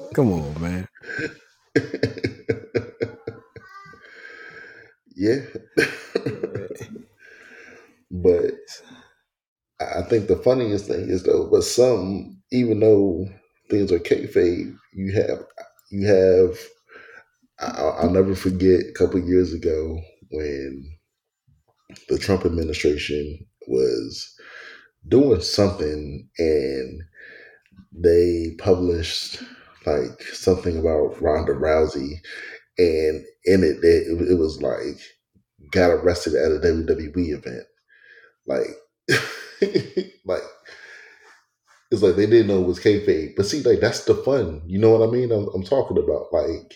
[0.13, 0.85] come on, man.
[5.15, 5.45] yeah.
[8.11, 8.53] but
[9.79, 13.29] I I think the funniest thing is though, but some, even though
[13.69, 15.45] things are kayfabe, you have,
[15.89, 16.59] you have.
[17.59, 20.97] I'll, I'll never forget a couple years ago when
[22.09, 24.33] the Trump administration was
[25.07, 27.01] doing something and
[27.93, 29.41] they published
[29.85, 32.15] like something about Ronda Rousey,
[32.77, 34.99] and in it, it, it was like
[35.71, 37.65] got arrested at a WWE event,
[38.47, 38.67] like,
[40.25, 40.41] like
[41.91, 43.35] it's like they didn't know it was kayfabe.
[43.35, 44.61] But see, like that's the fun.
[44.65, 45.31] You know what I mean?
[45.31, 46.75] I'm, I'm talking about like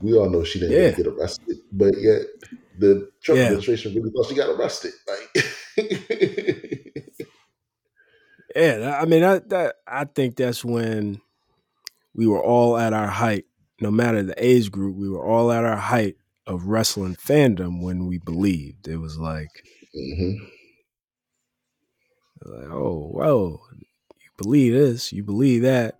[0.00, 0.94] we all know she didn't Yeah.
[0.94, 2.22] get arrested, but yet
[2.78, 3.44] the Trump Yeah.
[3.44, 4.92] administration really thought she got arrested.
[5.08, 5.44] Like,
[8.54, 11.20] Yeah, I mean, that, that I think that's when
[12.14, 13.44] we were all at our height.
[13.80, 18.06] No matter the age group, we were all at our height of wrestling fandom when
[18.06, 18.88] we believed.
[18.88, 19.50] It was like,
[19.92, 20.32] hmm
[22.42, 25.98] like oh, whoa, you believe this, you believe that.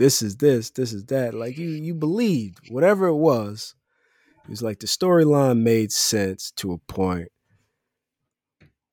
[0.00, 1.34] This is this, this is that.
[1.34, 3.74] Like you, you believed whatever it was.
[4.44, 7.28] It was like the storyline made sense to a point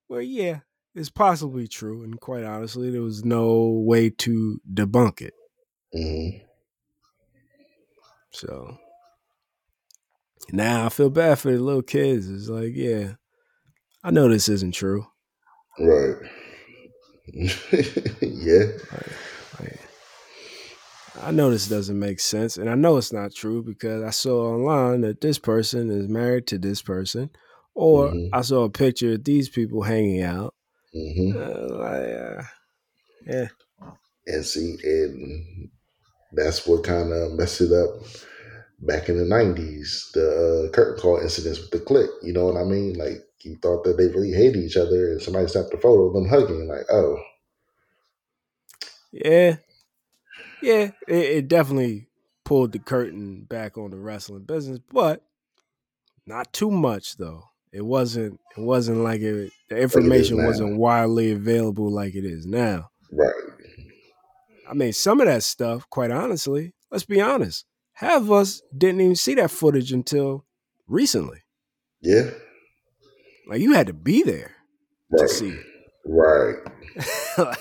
[0.07, 0.59] where, yeah,
[0.93, 5.33] it's possibly true, and quite honestly, there was no way to debunk it.
[5.93, 6.39] hmm
[8.31, 8.77] So
[10.51, 12.29] now I feel bad for the little kids.
[12.29, 13.13] It's like, yeah,
[14.03, 15.07] I know this isn't true.
[15.79, 16.17] Right.
[18.21, 18.65] yeah.
[19.57, 19.86] Like,
[21.23, 24.53] I know this doesn't make sense, and I know it's not true because I saw
[24.53, 27.29] online that this person is married to this person,
[27.73, 28.29] or Mhm.
[28.33, 30.53] I saw a picture of these people hanging out.
[30.93, 32.43] hmm Uh, like, uh,
[33.25, 33.47] yeah,
[34.27, 35.69] And see, and
[36.33, 37.89] that's what kind of messed it up
[38.79, 42.09] back in the 90s, the uh, curtain call incidents with the Kliq.
[42.23, 42.93] You know what I mean?
[42.93, 46.13] Like, you thought that they really hated each other, and somebody snapped a photo of
[46.13, 46.67] them hugging.
[46.67, 47.17] Like, oh,
[49.11, 49.57] yeah,
[50.61, 50.91] yeah.
[51.07, 52.07] It, it definitely
[52.45, 55.23] pulled the curtain back on the wrestling business, but
[56.25, 57.43] not too much though.
[57.73, 58.39] It wasn't.
[58.57, 59.51] It wasn't like it.
[59.69, 60.45] The information now.
[60.47, 62.89] wasn't widely available like it is now.
[63.11, 63.33] right.
[64.69, 68.99] I mean, some of that stuff, quite honestly, let's be honest, half of us didn't
[68.99, 70.45] even see that footage until
[70.87, 71.39] recently.
[72.01, 72.31] Yeah.
[73.49, 74.55] Like you had to be there
[75.15, 75.29] to Right.
[75.29, 75.57] see.
[76.05, 76.55] Right.
[77.37, 77.59] Like,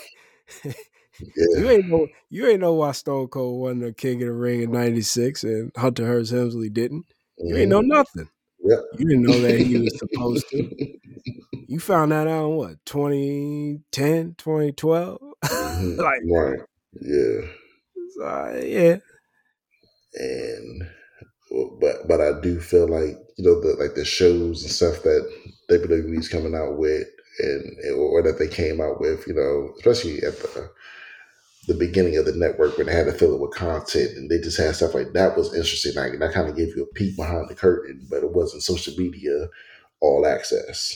[1.21, 1.61] Yeah.
[1.61, 4.63] you ain't know you ain't know why Stone Cold won the King of the Ring
[4.63, 7.07] in '96 and Hunter Hearst Helmsley didn't.
[7.39, 7.89] You ain't know Mhm.
[7.89, 8.29] nothing.
[8.65, 8.81] Yep.
[8.99, 10.69] You didn't know that he was supposed to.
[11.69, 15.19] You found that out in what 2010, 2012.
[15.45, 15.97] Mhm.
[15.99, 16.61] Like- right.
[17.01, 17.41] Yeah.
[18.15, 18.97] So, yeah,
[20.15, 20.89] and
[21.81, 25.29] but but I do feel like you know the like the shows and stuff that
[25.71, 27.07] WWE's coming out with
[27.41, 30.71] and or that they came out with, you know, especially at the
[31.67, 34.39] the beginning of the network when they had to fill it with content and they
[34.39, 35.95] just had stuff like that was interesting.
[35.95, 38.95] Like that kind of gave you a peek behind the curtain, but it wasn't social
[38.97, 39.49] media
[40.01, 40.95] all access.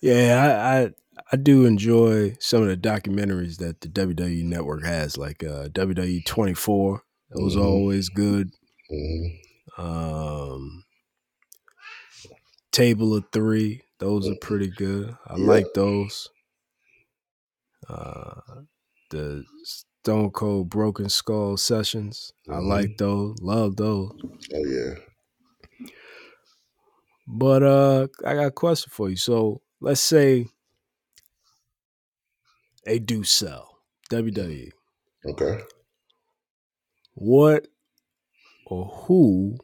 [0.00, 0.42] yeah.
[0.42, 0.90] I, I
[1.32, 6.24] I do enjoy some of the documentaries that the WWE Network has, like uh, WWE
[6.24, 7.02] 24.
[7.30, 7.64] Those are Mhm.
[7.64, 8.50] always good.
[8.88, 9.26] hmm
[9.80, 10.84] Um,
[12.72, 13.82] Table of Three.
[13.98, 15.16] Those are pretty good.
[15.26, 15.44] I Yeah.
[15.46, 16.28] like those.
[17.88, 18.62] Uh,
[19.10, 22.32] the Stone Cold Broken Skull sessions.
[22.48, 22.68] I Mhm.
[22.68, 24.12] like those, love those.
[24.54, 24.94] Oh yeah.
[27.26, 29.16] But uh I got a question for you.
[29.16, 30.46] So let's say
[32.84, 33.78] they do sell
[34.10, 34.70] WWE.
[35.24, 35.60] Okay.
[37.14, 37.68] What
[38.66, 39.58] or who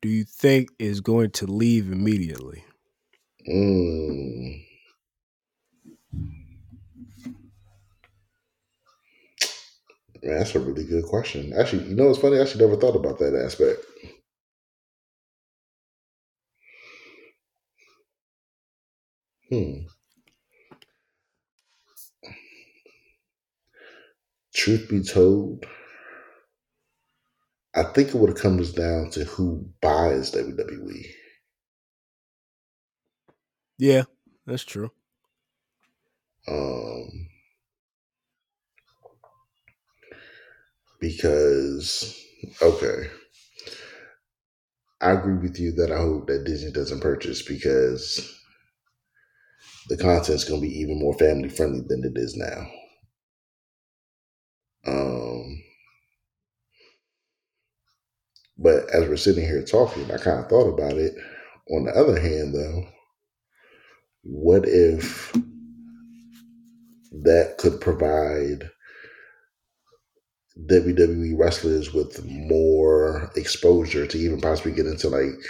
[0.00, 2.64] do you think is going to leave immediately?
[3.46, 4.62] Mm.
[10.22, 11.52] Man, that's a really good question.
[11.52, 12.38] Actually, you know what's funny?
[12.38, 13.84] I actually never thought about that aspect.
[19.50, 19.86] Hmm.
[24.54, 25.66] Truth be told,
[27.74, 30.30] I think it would have comes down to who buys.
[30.30, 31.14] WWE.
[33.82, 34.04] Yeah,
[34.46, 34.92] that's true.
[36.46, 37.28] Um,
[41.00, 42.16] because
[42.62, 43.08] okay,
[45.00, 48.32] I agree with you that I hope that Disney doesn't purchase because
[49.88, 52.66] the content's going to be even more family friendly than it is now.
[54.86, 55.62] Um,
[58.58, 61.16] but as we're sitting here talking, I kind of thought about it.
[61.70, 62.84] On the other hand, though,
[64.22, 65.32] what if
[67.12, 68.70] that could provide
[70.68, 75.40] WWE wrestlers with more exposure to even possibly get into like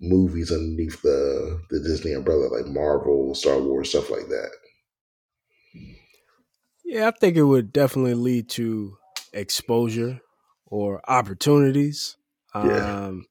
[0.00, 4.50] movies underneath the the Disney umbrella, like Marvel, Star Wars, stuff like that.
[6.84, 8.98] Yeah, I think it would definitely lead to
[9.32, 10.20] exposure
[10.66, 12.16] or opportunities.
[12.54, 13.06] Yeah.
[13.06, 13.26] Um,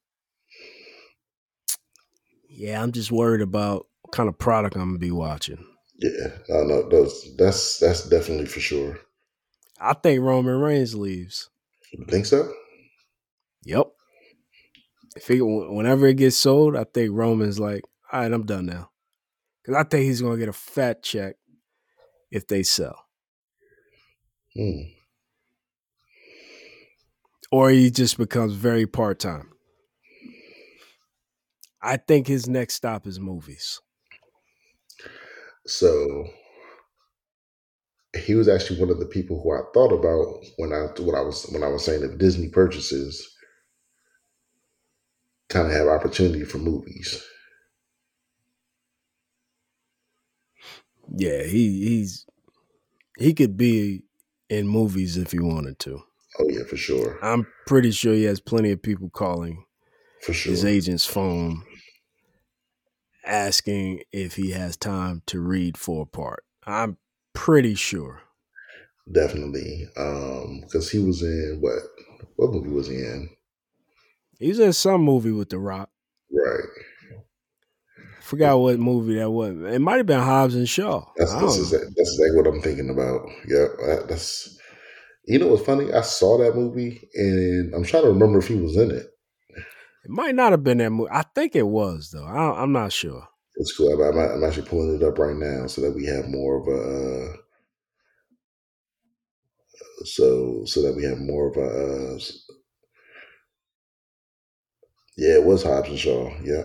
[2.49, 5.63] yeah, I'm just worried about kind of product I'm gonna be watching.
[5.97, 8.99] Yeah, I know those that's that's definitely for sure.
[9.79, 11.49] I think Roman Reigns leaves.
[11.91, 12.51] You think so?
[13.65, 13.87] Yep.
[15.15, 18.89] If he, whenever it gets sold, I think Roman's like, all right, I'm done now.
[19.61, 21.35] Because I think he's gonna get a fat check
[22.31, 22.97] if they sell,
[24.55, 24.81] Hmm.
[27.51, 29.49] or he just becomes very part time.
[31.81, 33.79] I think his next stop is movies.
[35.65, 36.27] So
[38.17, 41.21] he was actually one of the people who I thought about when I when I
[41.21, 43.27] was when I was saying that Disney purchases
[45.49, 47.23] kind of have opportunity for movies.
[51.15, 52.25] Yeah, he he's
[53.17, 54.03] he could be
[54.49, 56.03] in movies if he wanted to.
[56.39, 59.65] Oh yeah, for sure, I'm pretty sure he has plenty of people calling
[60.21, 60.51] for sure.
[60.51, 61.63] his agent's phone
[63.25, 66.43] asking if he has time to read for a part.
[66.65, 66.97] I'm
[67.33, 68.21] pretty sure.
[69.11, 71.79] Definitely, um, because he was in what
[72.37, 73.29] what movie was he in?
[74.39, 75.89] He was in some movie with The Rock.
[76.31, 76.63] Right.
[78.21, 79.57] Forgot what movie that was.
[79.73, 81.05] It might have been Hobbs and Shaw.
[81.17, 83.29] That's that's exactly, that's exactly what I'm thinking about.
[83.47, 83.67] Yeah,
[84.07, 84.57] that's.
[85.25, 85.91] You know what's funny?
[85.93, 89.07] I saw that movie and I'm trying to remember if he was in it.
[90.03, 91.11] It might not have been that movie.
[91.11, 92.25] I think it was though.
[92.25, 93.27] I, I'm not sure.
[93.55, 93.93] It's cool.
[93.93, 96.67] I'm, I'm, I'm actually pulling it up right now so that we have more of
[96.67, 97.31] a.
[97.31, 97.35] Uh,
[100.05, 102.15] so so that we have more of a.
[102.15, 102.19] Uh,
[105.15, 106.31] yeah, it was Hobbs and Shaw.
[106.43, 106.63] Yeah.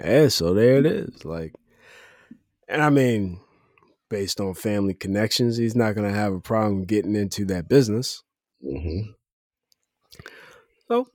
[0.00, 1.24] Yeah, so there it is.
[1.24, 1.54] Like,
[2.68, 3.40] and I mean,
[4.08, 8.22] based on family connections, he's not going to have a problem getting into that business.
[8.62, 9.14] Hmm
[10.88, 11.08] So,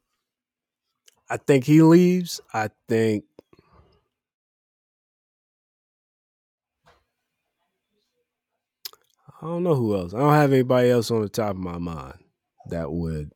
[1.30, 2.40] I think he leaves.
[2.54, 3.26] I think
[9.42, 10.14] I don't know who else.
[10.14, 12.20] I don't have anybody else on the top of my mind
[12.70, 13.32] that would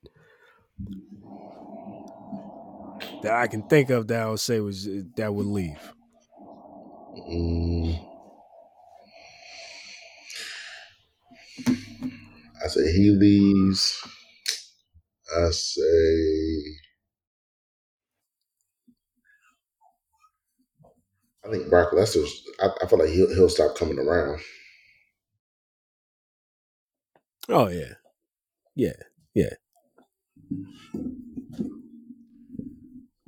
[3.22, 5.94] that I can think of that I would say was that would leave.
[7.30, 8.00] Mm.
[12.64, 14.02] I say he leaves.
[15.36, 16.64] I say.
[21.46, 22.44] I think Brock Lesnar's.
[22.60, 24.40] I, I feel like he'll he'll stop coming around.
[27.50, 27.94] Oh yeah,
[28.76, 28.94] yeah.
[29.34, 29.54] Yeah.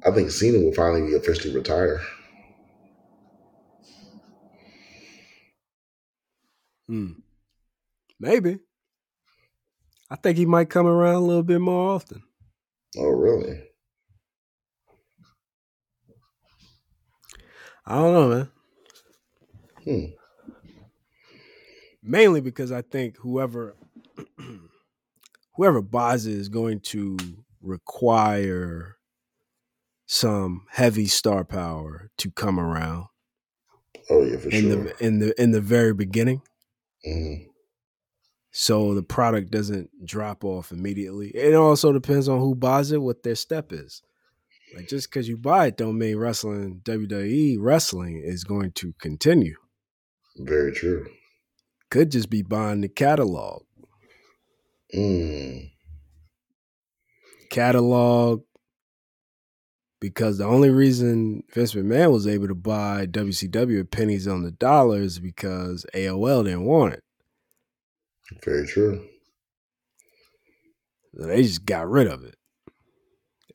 [0.05, 2.01] I think Cena will finally officially retire.
[6.87, 7.11] Hmm.
[8.19, 8.59] Maybe.
[10.09, 12.23] I think he might come around a little bit more often.
[12.97, 13.63] Oh, really?
[17.85, 18.51] I don't know, man.
[19.83, 20.13] Hmm.
[22.01, 23.75] Mainly because I think whoever
[25.55, 27.17] whoever buys it is going to
[27.61, 28.97] require
[30.05, 33.05] some heavy star power to come around
[34.09, 34.59] Oh yeah, for sure.
[34.59, 34.83] in sure.
[34.83, 36.41] the in the in the very beginning.
[37.07, 37.47] Mhm.
[38.59, 41.29] So the product doesn't drop off immediately.
[41.29, 44.01] It also depends on who buys it, what their step is.
[44.75, 49.55] Like just because you buy it don't mean wrestling WWE wrestling is going to continue.
[50.35, 51.07] Very true.
[51.89, 53.61] Could just be buying the catalog.
[54.93, 55.71] Mm.
[57.49, 58.41] Catalog
[60.01, 64.51] because the only reason Vince McMahon was able to buy WCW at pennies on the
[64.51, 67.03] dollar is because AOL didn't want it.
[68.43, 69.05] Very true.
[71.13, 72.35] They just got rid of it.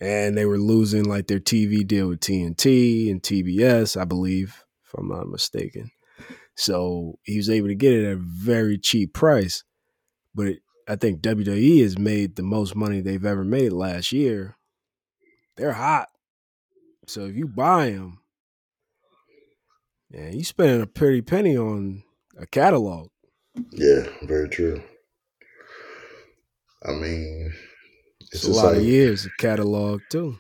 [0.01, 4.95] And they were losing like their TV deal with TNT and TBS, I believe, if
[4.99, 5.91] I'm not mistaken.
[6.57, 9.63] So he was able to get it at a very cheap price.
[10.35, 10.59] But it,
[10.89, 14.57] I think WWE has made the most money they've ever made last year.
[15.57, 16.09] They're hot.
[17.07, 18.19] So if you buy them,
[20.11, 22.03] yeah, you're spending a pretty penny on
[22.39, 23.09] a catalog.
[23.73, 24.83] Yeah, very true.
[26.85, 27.53] I mean,
[28.33, 30.39] It's, it's a lot like, of years of catalog too.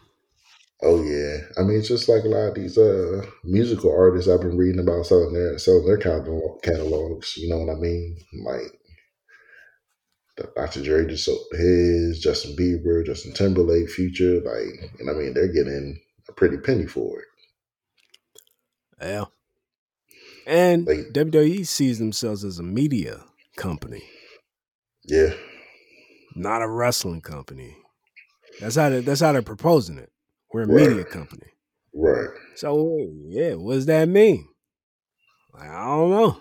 [0.82, 1.38] oh yeah.
[1.58, 4.80] I mean, it's just like a lot of these uh musical artists I've been reading
[4.80, 7.36] about selling their selling their catalog, catalogs.
[7.36, 8.16] You know what I mean?
[8.44, 8.78] Like
[10.36, 10.80] the Dr.
[10.82, 14.40] Dre just sold his, Justin Bieber, Justin Timberlake, Future.
[14.40, 17.26] Like, and I mean, they're getting a pretty penny for it.
[19.00, 19.26] Yeah.
[20.46, 23.24] And Like- WWE sees themselves as a media
[23.56, 24.02] company,
[25.04, 25.34] Yeah,
[26.36, 27.76] not a wrestling company.
[28.60, 30.10] That's how they, that's how they're proposing it.
[30.52, 30.88] We're a Right.
[30.88, 31.46] media company.
[31.94, 32.28] right.
[32.56, 34.48] So yeah, what does that mean?
[35.52, 36.40] Like, I don't know.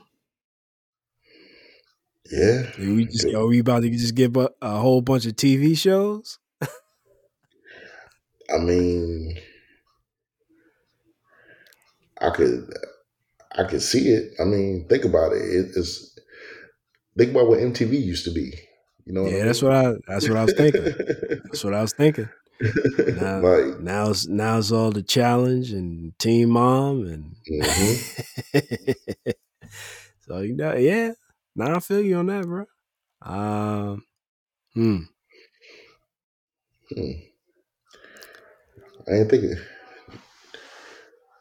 [2.31, 2.63] Yeah.
[2.79, 5.77] Are we just are we about to just give a, a whole bunch of TV
[5.77, 6.39] shows?
[8.49, 9.37] I mean,
[12.19, 12.71] I could,
[13.57, 14.33] I could see it.
[14.39, 15.41] I mean, think about it.
[15.41, 16.17] it it's
[17.17, 18.53] think about what MTV used to be.
[19.05, 19.23] You know?
[19.23, 20.83] What yeah, I that's what I that's what I was thinking.
[20.83, 22.29] That's what I was thinking.
[23.19, 29.33] Now, like, now it's now it's all the challenge and Teen Mom and mhm.
[30.21, 31.11] so you know, yeah.
[31.55, 32.65] Now I feel you on that, bro.
[33.21, 34.03] Um,
[34.73, 34.97] hmm.
[36.89, 37.11] Hmm.
[39.07, 39.59] I didn't think.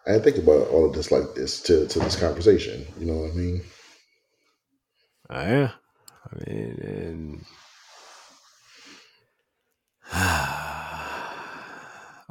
[0.07, 2.87] I think about all of this like this to to this conversation.
[2.99, 3.63] You know what I mean?
[5.31, 5.71] Oh, yeah.
[6.27, 7.45] I mean, and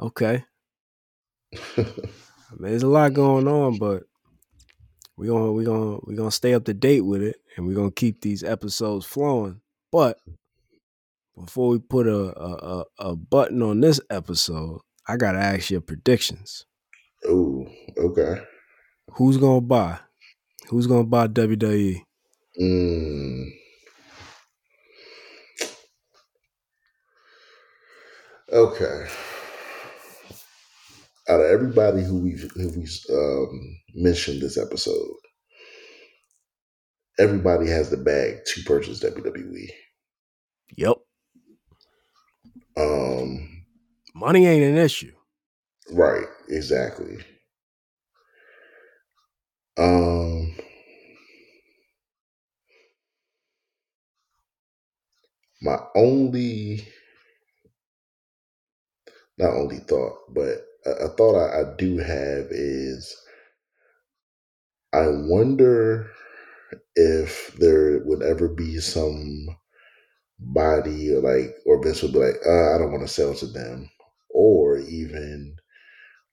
[0.00, 0.44] okay.
[1.76, 4.04] I mean, there's a lot going on, but
[5.16, 7.90] we gonna we gonna we gonna stay up to date with it, and we're gonna
[7.90, 9.60] keep these episodes flowing.
[9.90, 10.18] But
[11.34, 15.80] before we put a a, a, a button on this episode, I gotta ask your
[15.80, 16.66] predictions.
[17.26, 17.66] Oh,
[17.98, 18.42] okay.
[19.12, 20.00] Who's gonna buy?
[20.68, 21.28] Who's gonna buy?
[21.28, 22.02] WWE?
[22.60, 23.44] Mm.
[28.52, 29.06] Okay.
[31.28, 35.16] Out of everybody who we've who we um, mentioned this episode,
[37.18, 39.68] everybody has the bag to purchase WWE.
[40.76, 40.96] Yep,
[42.76, 43.64] Um,
[44.14, 45.12] money ain't an issue.
[45.92, 47.18] Right, exactly.
[49.76, 50.54] Um,
[55.62, 56.86] my only,
[59.38, 63.14] not only thought, but a, a thought I, I do have is,
[64.94, 66.10] I wonder
[66.96, 69.48] if there would ever be some
[70.38, 73.46] body or like, or Vince would be like, uh, I don't want to sell to
[73.46, 73.90] them,
[74.30, 75.56] or even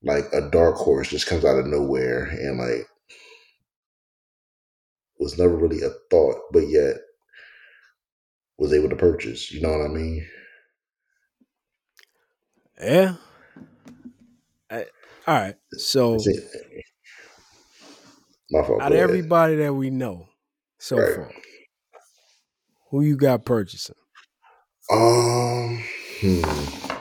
[0.03, 2.87] like a dark horse just comes out of nowhere and like
[5.19, 6.95] was never really a thought, but yet
[8.57, 9.51] was able to purchase.
[9.51, 10.27] You know what I mean?
[12.81, 13.15] Yeah.
[14.69, 14.85] I,
[15.27, 15.55] all right.
[15.73, 16.17] So.
[18.51, 18.81] My fault.
[18.81, 20.27] out of everybody that we know
[20.79, 21.15] so Right.
[21.15, 21.31] far,
[22.89, 23.95] who you got purchasing?
[24.91, 25.83] Um,
[26.19, 26.98] hmm.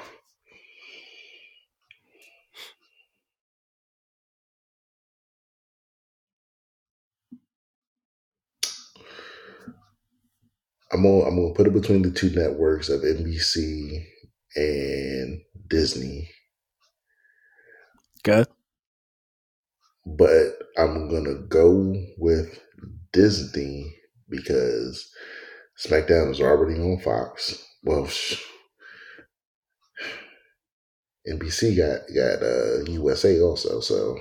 [10.93, 14.05] I'm gonna I'm gonna put it between the two networks of NBC
[14.57, 16.31] and Disney,
[18.27, 18.45] Okay.
[20.07, 22.61] but I'm gonna go with
[23.13, 23.95] Disney
[24.29, 25.11] because
[25.79, 27.65] SmackDown is already on Fox.
[27.85, 28.43] Well, sh-
[31.29, 34.19] NBC got got uh, USA also, so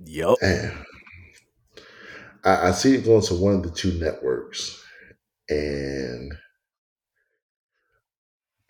[0.00, 0.38] Yep.
[0.40, 0.84] damn.
[2.44, 4.82] I, I see it going to one of the two networks,
[5.48, 6.32] and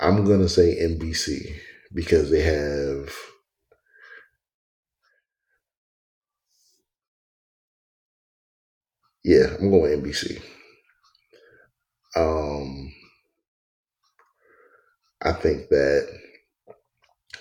[0.01, 1.55] I'm gonna say NBC
[1.95, 3.14] because they have
[9.25, 10.41] yeah, I'm going NBC.
[12.16, 12.93] Um,
[15.23, 16.09] I think that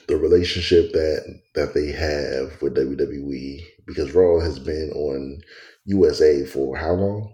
[0.08, 5.42] the relationship that that they have with WWE because Raw has been on
[5.90, 7.34] USA for how long?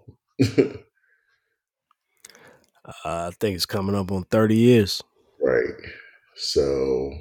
[2.85, 5.01] Uh, I think it's coming up on 30 years.
[5.41, 5.73] right.
[6.35, 7.11] So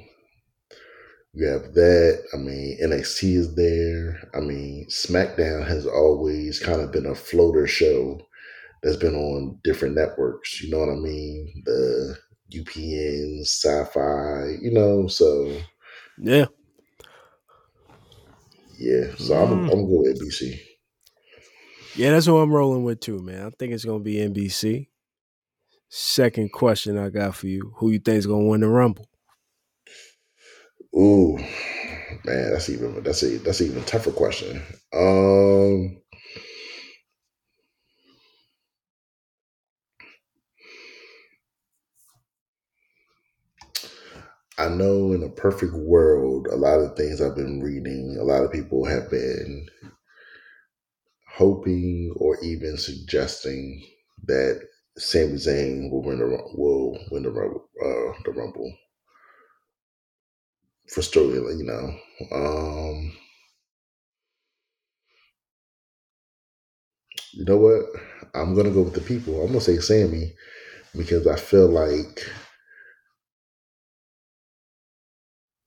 [1.33, 2.23] you have that.
[2.33, 4.29] I mean, NXT is there.
[4.35, 8.19] I mean, SmackDown has always kind of been a floater show
[8.83, 10.61] that's been on different networks.
[10.61, 11.63] You know what I mean?
[11.65, 12.17] The
[12.53, 14.57] UPN, Sci-Fi.
[14.61, 15.57] You know, so
[16.17, 16.45] Yeah.
[18.77, 19.15] yeah.
[19.17, 19.63] So I'm Mm.
[19.63, 20.59] I'm gonna go with NBC.
[21.95, 23.45] Yeah, that's what I'm rolling with too, man.
[23.45, 24.89] I think it's gonna be NBC.
[25.89, 29.09] Second question I got for you: Who you think is gonna win the Rumble?
[30.97, 31.37] Ooh,
[32.25, 34.61] man, that's even that's a that's an even tougher question.
[34.93, 35.97] Um,
[44.57, 48.43] I know in a perfect world, a lot of things I've been reading, a lot
[48.43, 49.67] of people have been
[51.35, 53.83] hoping or even suggesting
[54.25, 54.61] that
[54.97, 58.73] Sami Zayn will win the will win the Rumble, uh, the Rumble
[60.89, 61.97] for story, you know.
[62.31, 63.13] Um,
[67.33, 67.85] you know what?
[68.33, 69.41] I'm gonna go with the people.
[69.41, 70.33] I'm gonna say Sami
[70.95, 72.21] because I feel like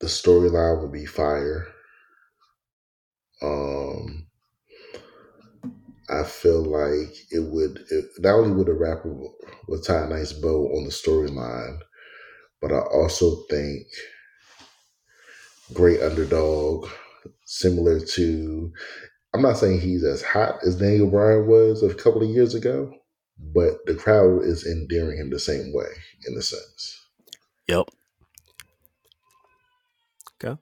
[0.00, 1.68] the storyline would be fire.
[3.42, 4.17] Um,
[6.10, 9.14] I feel like it would it, not only would a rapper
[9.68, 11.80] would tie a nice bow on the storyline,
[12.60, 13.86] but I also think
[15.74, 16.88] great underdog,
[17.44, 18.72] similar to.
[19.34, 22.92] I'm not saying he's as hot as Daniel Bryan was a couple of years ago,
[23.54, 25.88] but the crowd is endearing him the same way
[26.26, 27.06] in a sense.
[27.68, 27.88] Yep.
[30.42, 30.60] Okay.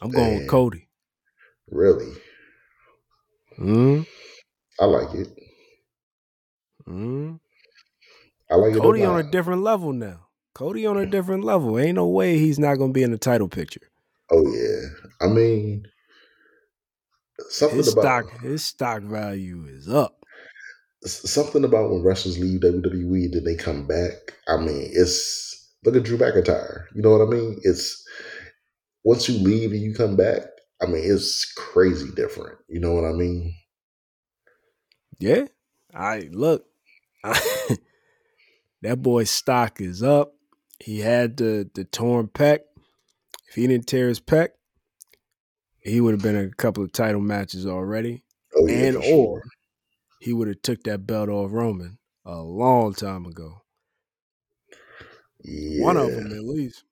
[0.00, 0.88] I'm going with Cody.
[1.70, 2.12] Really,
[3.58, 4.06] Mm,
[4.80, 5.28] I like it.
[6.88, 7.38] mm.
[8.50, 8.82] I like it.
[8.82, 10.28] Cody a on a different level now.
[10.54, 11.78] Cody on a different level.
[11.78, 13.90] Ain't no way he's not gonna be in the title picture.
[14.30, 14.88] Oh yeah,
[15.20, 15.84] I mean
[17.50, 20.24] something His about stock, his stock value is up.
[21.04, 24.34] something about when wrestlers leave WWE, then they come back.
[24.48, 26.84] I mean, it's look at Drew McIntyre.
[26.94, 27.60] You know what I mean?
[27.62, 28.04] It's
[29.04, 30.42] once you leave and you come back.
[30.82, 32.58] I mean, it's crazy different.
[32.68, 33.54] You know what I mean?
[35.18, 35.46] Yeah.
[35.94, 36.64] I look.
[38.82, 40.34] that boy's stock is up.
[40.80, 42.60] He had the the torn pec.
[43.48, 44.50] If he didn't tear his pec,
[45.80, 48.22] he would have been in a couple of title matches already.
[48.56, 49.14] Oh yeah, and sure.
[49.16, 49.42] or
[50.20, 53.62] he would have took that belt off Roman a long time ago.
[55.42, 56.84] yeah, One of them at least.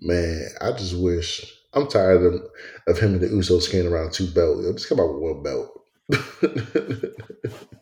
[0.00, 0.48] man.
[0.60, 2.40] I just wish I'm tired of,
[2.88, 4.66] of him and the Usos skating around two belts.
[4.72, 5.73] Just come out with one belt.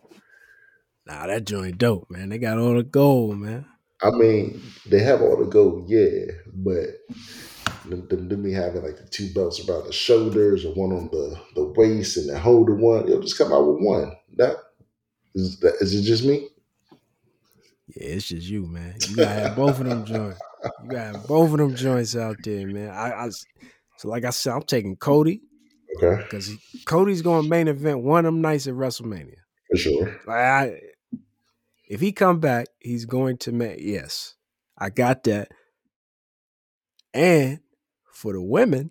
[1.05, 2.29] Nah, that joint dope, man.
[2.29, 3.66] They got all the gold, man.
[4.03, 6.87] I mean, they have all the gold, yeah, but
[7.89, 11.09] them, them, them be having like the two belts around the shoulders or one on
[11.12, 13.09] the, the waist and then holding one.
[13.09, 14.12] It'll just come out with one.
[14.37, 14.57] That
[15.35, 16.49] is, that, is it just me?
[17.89, 18.95] Yeah, it's just you, man.
[19.09, 20.41] You gotta have both of them joints.
[20.85, 22.91] You gotta have both of them joints out there, man.
[22.91, 23.31] I, I
[23.99, 25.43] so like I said, I'm taking Cody
[25.97, 26.51] Okay, because
[26.86, 29.36] Cody's going to main event one of them nights at WrestleMania.
[29.70, 30.20] for sure.
[30.26, 30.80] Like I,
[31.88, 34.34] if he come back, he's going to make yes,
[34.78, 35.51] I got that.
[37.14, 37.61] And
[38.11, 38.90] for the women,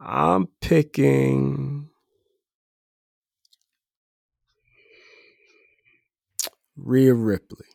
[0.00, 1.88] I'm picking
[6.76, 7.66] Rhea Ripley.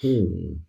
[0.00, 0.65] Hmm.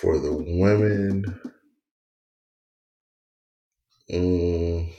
[0.00, 1.24] For the women,
[4.10, 4.92] mm,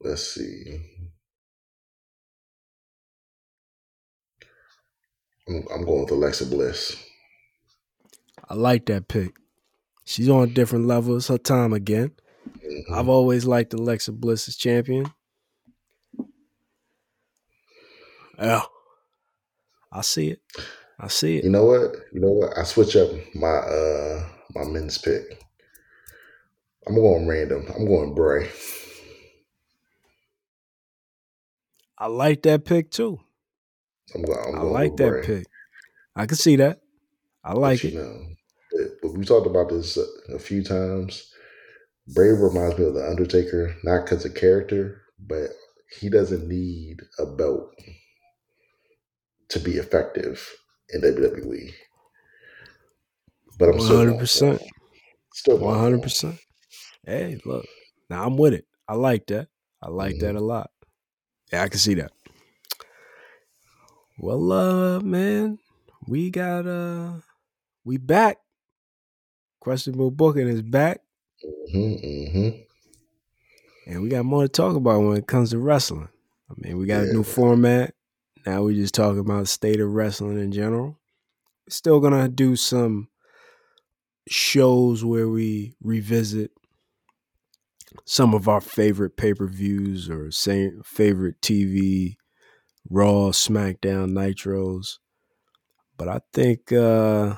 [0.00, 0.80] let's see.
[5.48, 6.96] I'm, I'm going with Alexa Bliss.
[8.48, 9.36] I like that pick.
[10.04, 11.16] She's on a different level.
[11.16, 12.12] It's her time again.
[12.64, 12.92] Mhm.
[12.92, 15.06] I've always liked Alexa Bliss as champion.
[18.38, 18.62] Yeah.
[19.92, 20.40] I see it.
[21.00, 21.44] I see it.
[21.44, 21.94] You know what?
[22.12, 22.58] You know what?
[22.58, 25.42] I switch up my uh my men's pick.
[26.86, 27.66] I'm going random.
[27.76, 28.50] I'm going Bray.
[31.98, 33.20] I like that pick too.
[34.14, 34.38] I'm going.
[34.46, 35.22] I'm I like that Bray.
[35.22, 35.46] pick.
[36.16, 36.80] I can see that.
[37.44, 37.94] I But like you it.
[37.94, 38.26] know,
[38.72, 41.30] but, but we talked about this a, a few times.
[42.08, 45.50] Bray reminds me of the Undertaker, not because of character, but
[46.00, 47.74] he doesn't need a belt
[49.50, 50.48] to be effective
[50.92, 51.74] in WWE.
[53.58, 54.62] But I'm still 100%.
[55.32, 56.02] Still going One for hundred him.
[56.02, 56.38] percent.
[57.04, 57.66] Hey, look.
[58.10, 58.66] Now I'm with it.
[58.88, 59.48] I like that.
[59.82, 60.38] I like that Mhm.
[60.38, 60.70] a lot.
[61.52, 62.12] Yeah, I can see that.
[64.18, 65.58] Well, uh, man,
[66.06, 67.20] we got uh,
[67.84, 68.38] we back.
[69.60, 71.02] Questionable booking is back,
[71.72, 71.96] hmm
[72.32, 72.48] hmm
[73.86, 76.08] and we got more to talk about when it comes to wrestling.
[76.50, 77.94] I mean, we got a new format.
[78.46, 80.98] Now we just talking about the state of wrestling in general.
[81.68, 83.08] Still gonna do some
[84.28, 86.52] shows where we revisit
[88.04, 92.16] some of our favorite pay per views or same favorite TV,
[92.88, 94.98] Raw, SmackDown, Nitros.
[95.96, 97.36] But I think uh,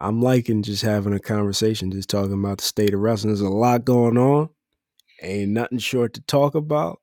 [0.00, 3.30] I'm liking just having a conversation, just talking about the state of wrestling.
[3.32, 4.48] There's a lot going on.
[5.22, 7.00] Ain't nothing short to talk about,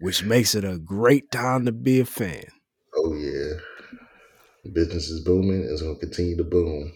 [0.00, 2.44] which makes it a great time to be a fan.
[2.94, 3.60] Oh yeah,
[4.72, 5.64] business is booming.
[5.64, 6.92] It's going to continue to boom.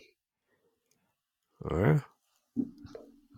[1.71, 2.03] All right.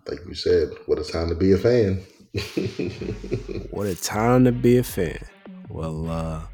[0.09, 2.03] Like you said, what a time to be a fan.
[3.71, 5.19] What a time to be a fan.
[5.69, 6.47] Well, uh,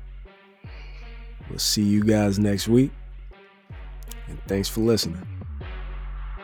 [1.49, 2.91] we'll see you guys next week.
[4.29, 5.27] And thanks for listening.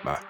[0.04, 0.22] Bye.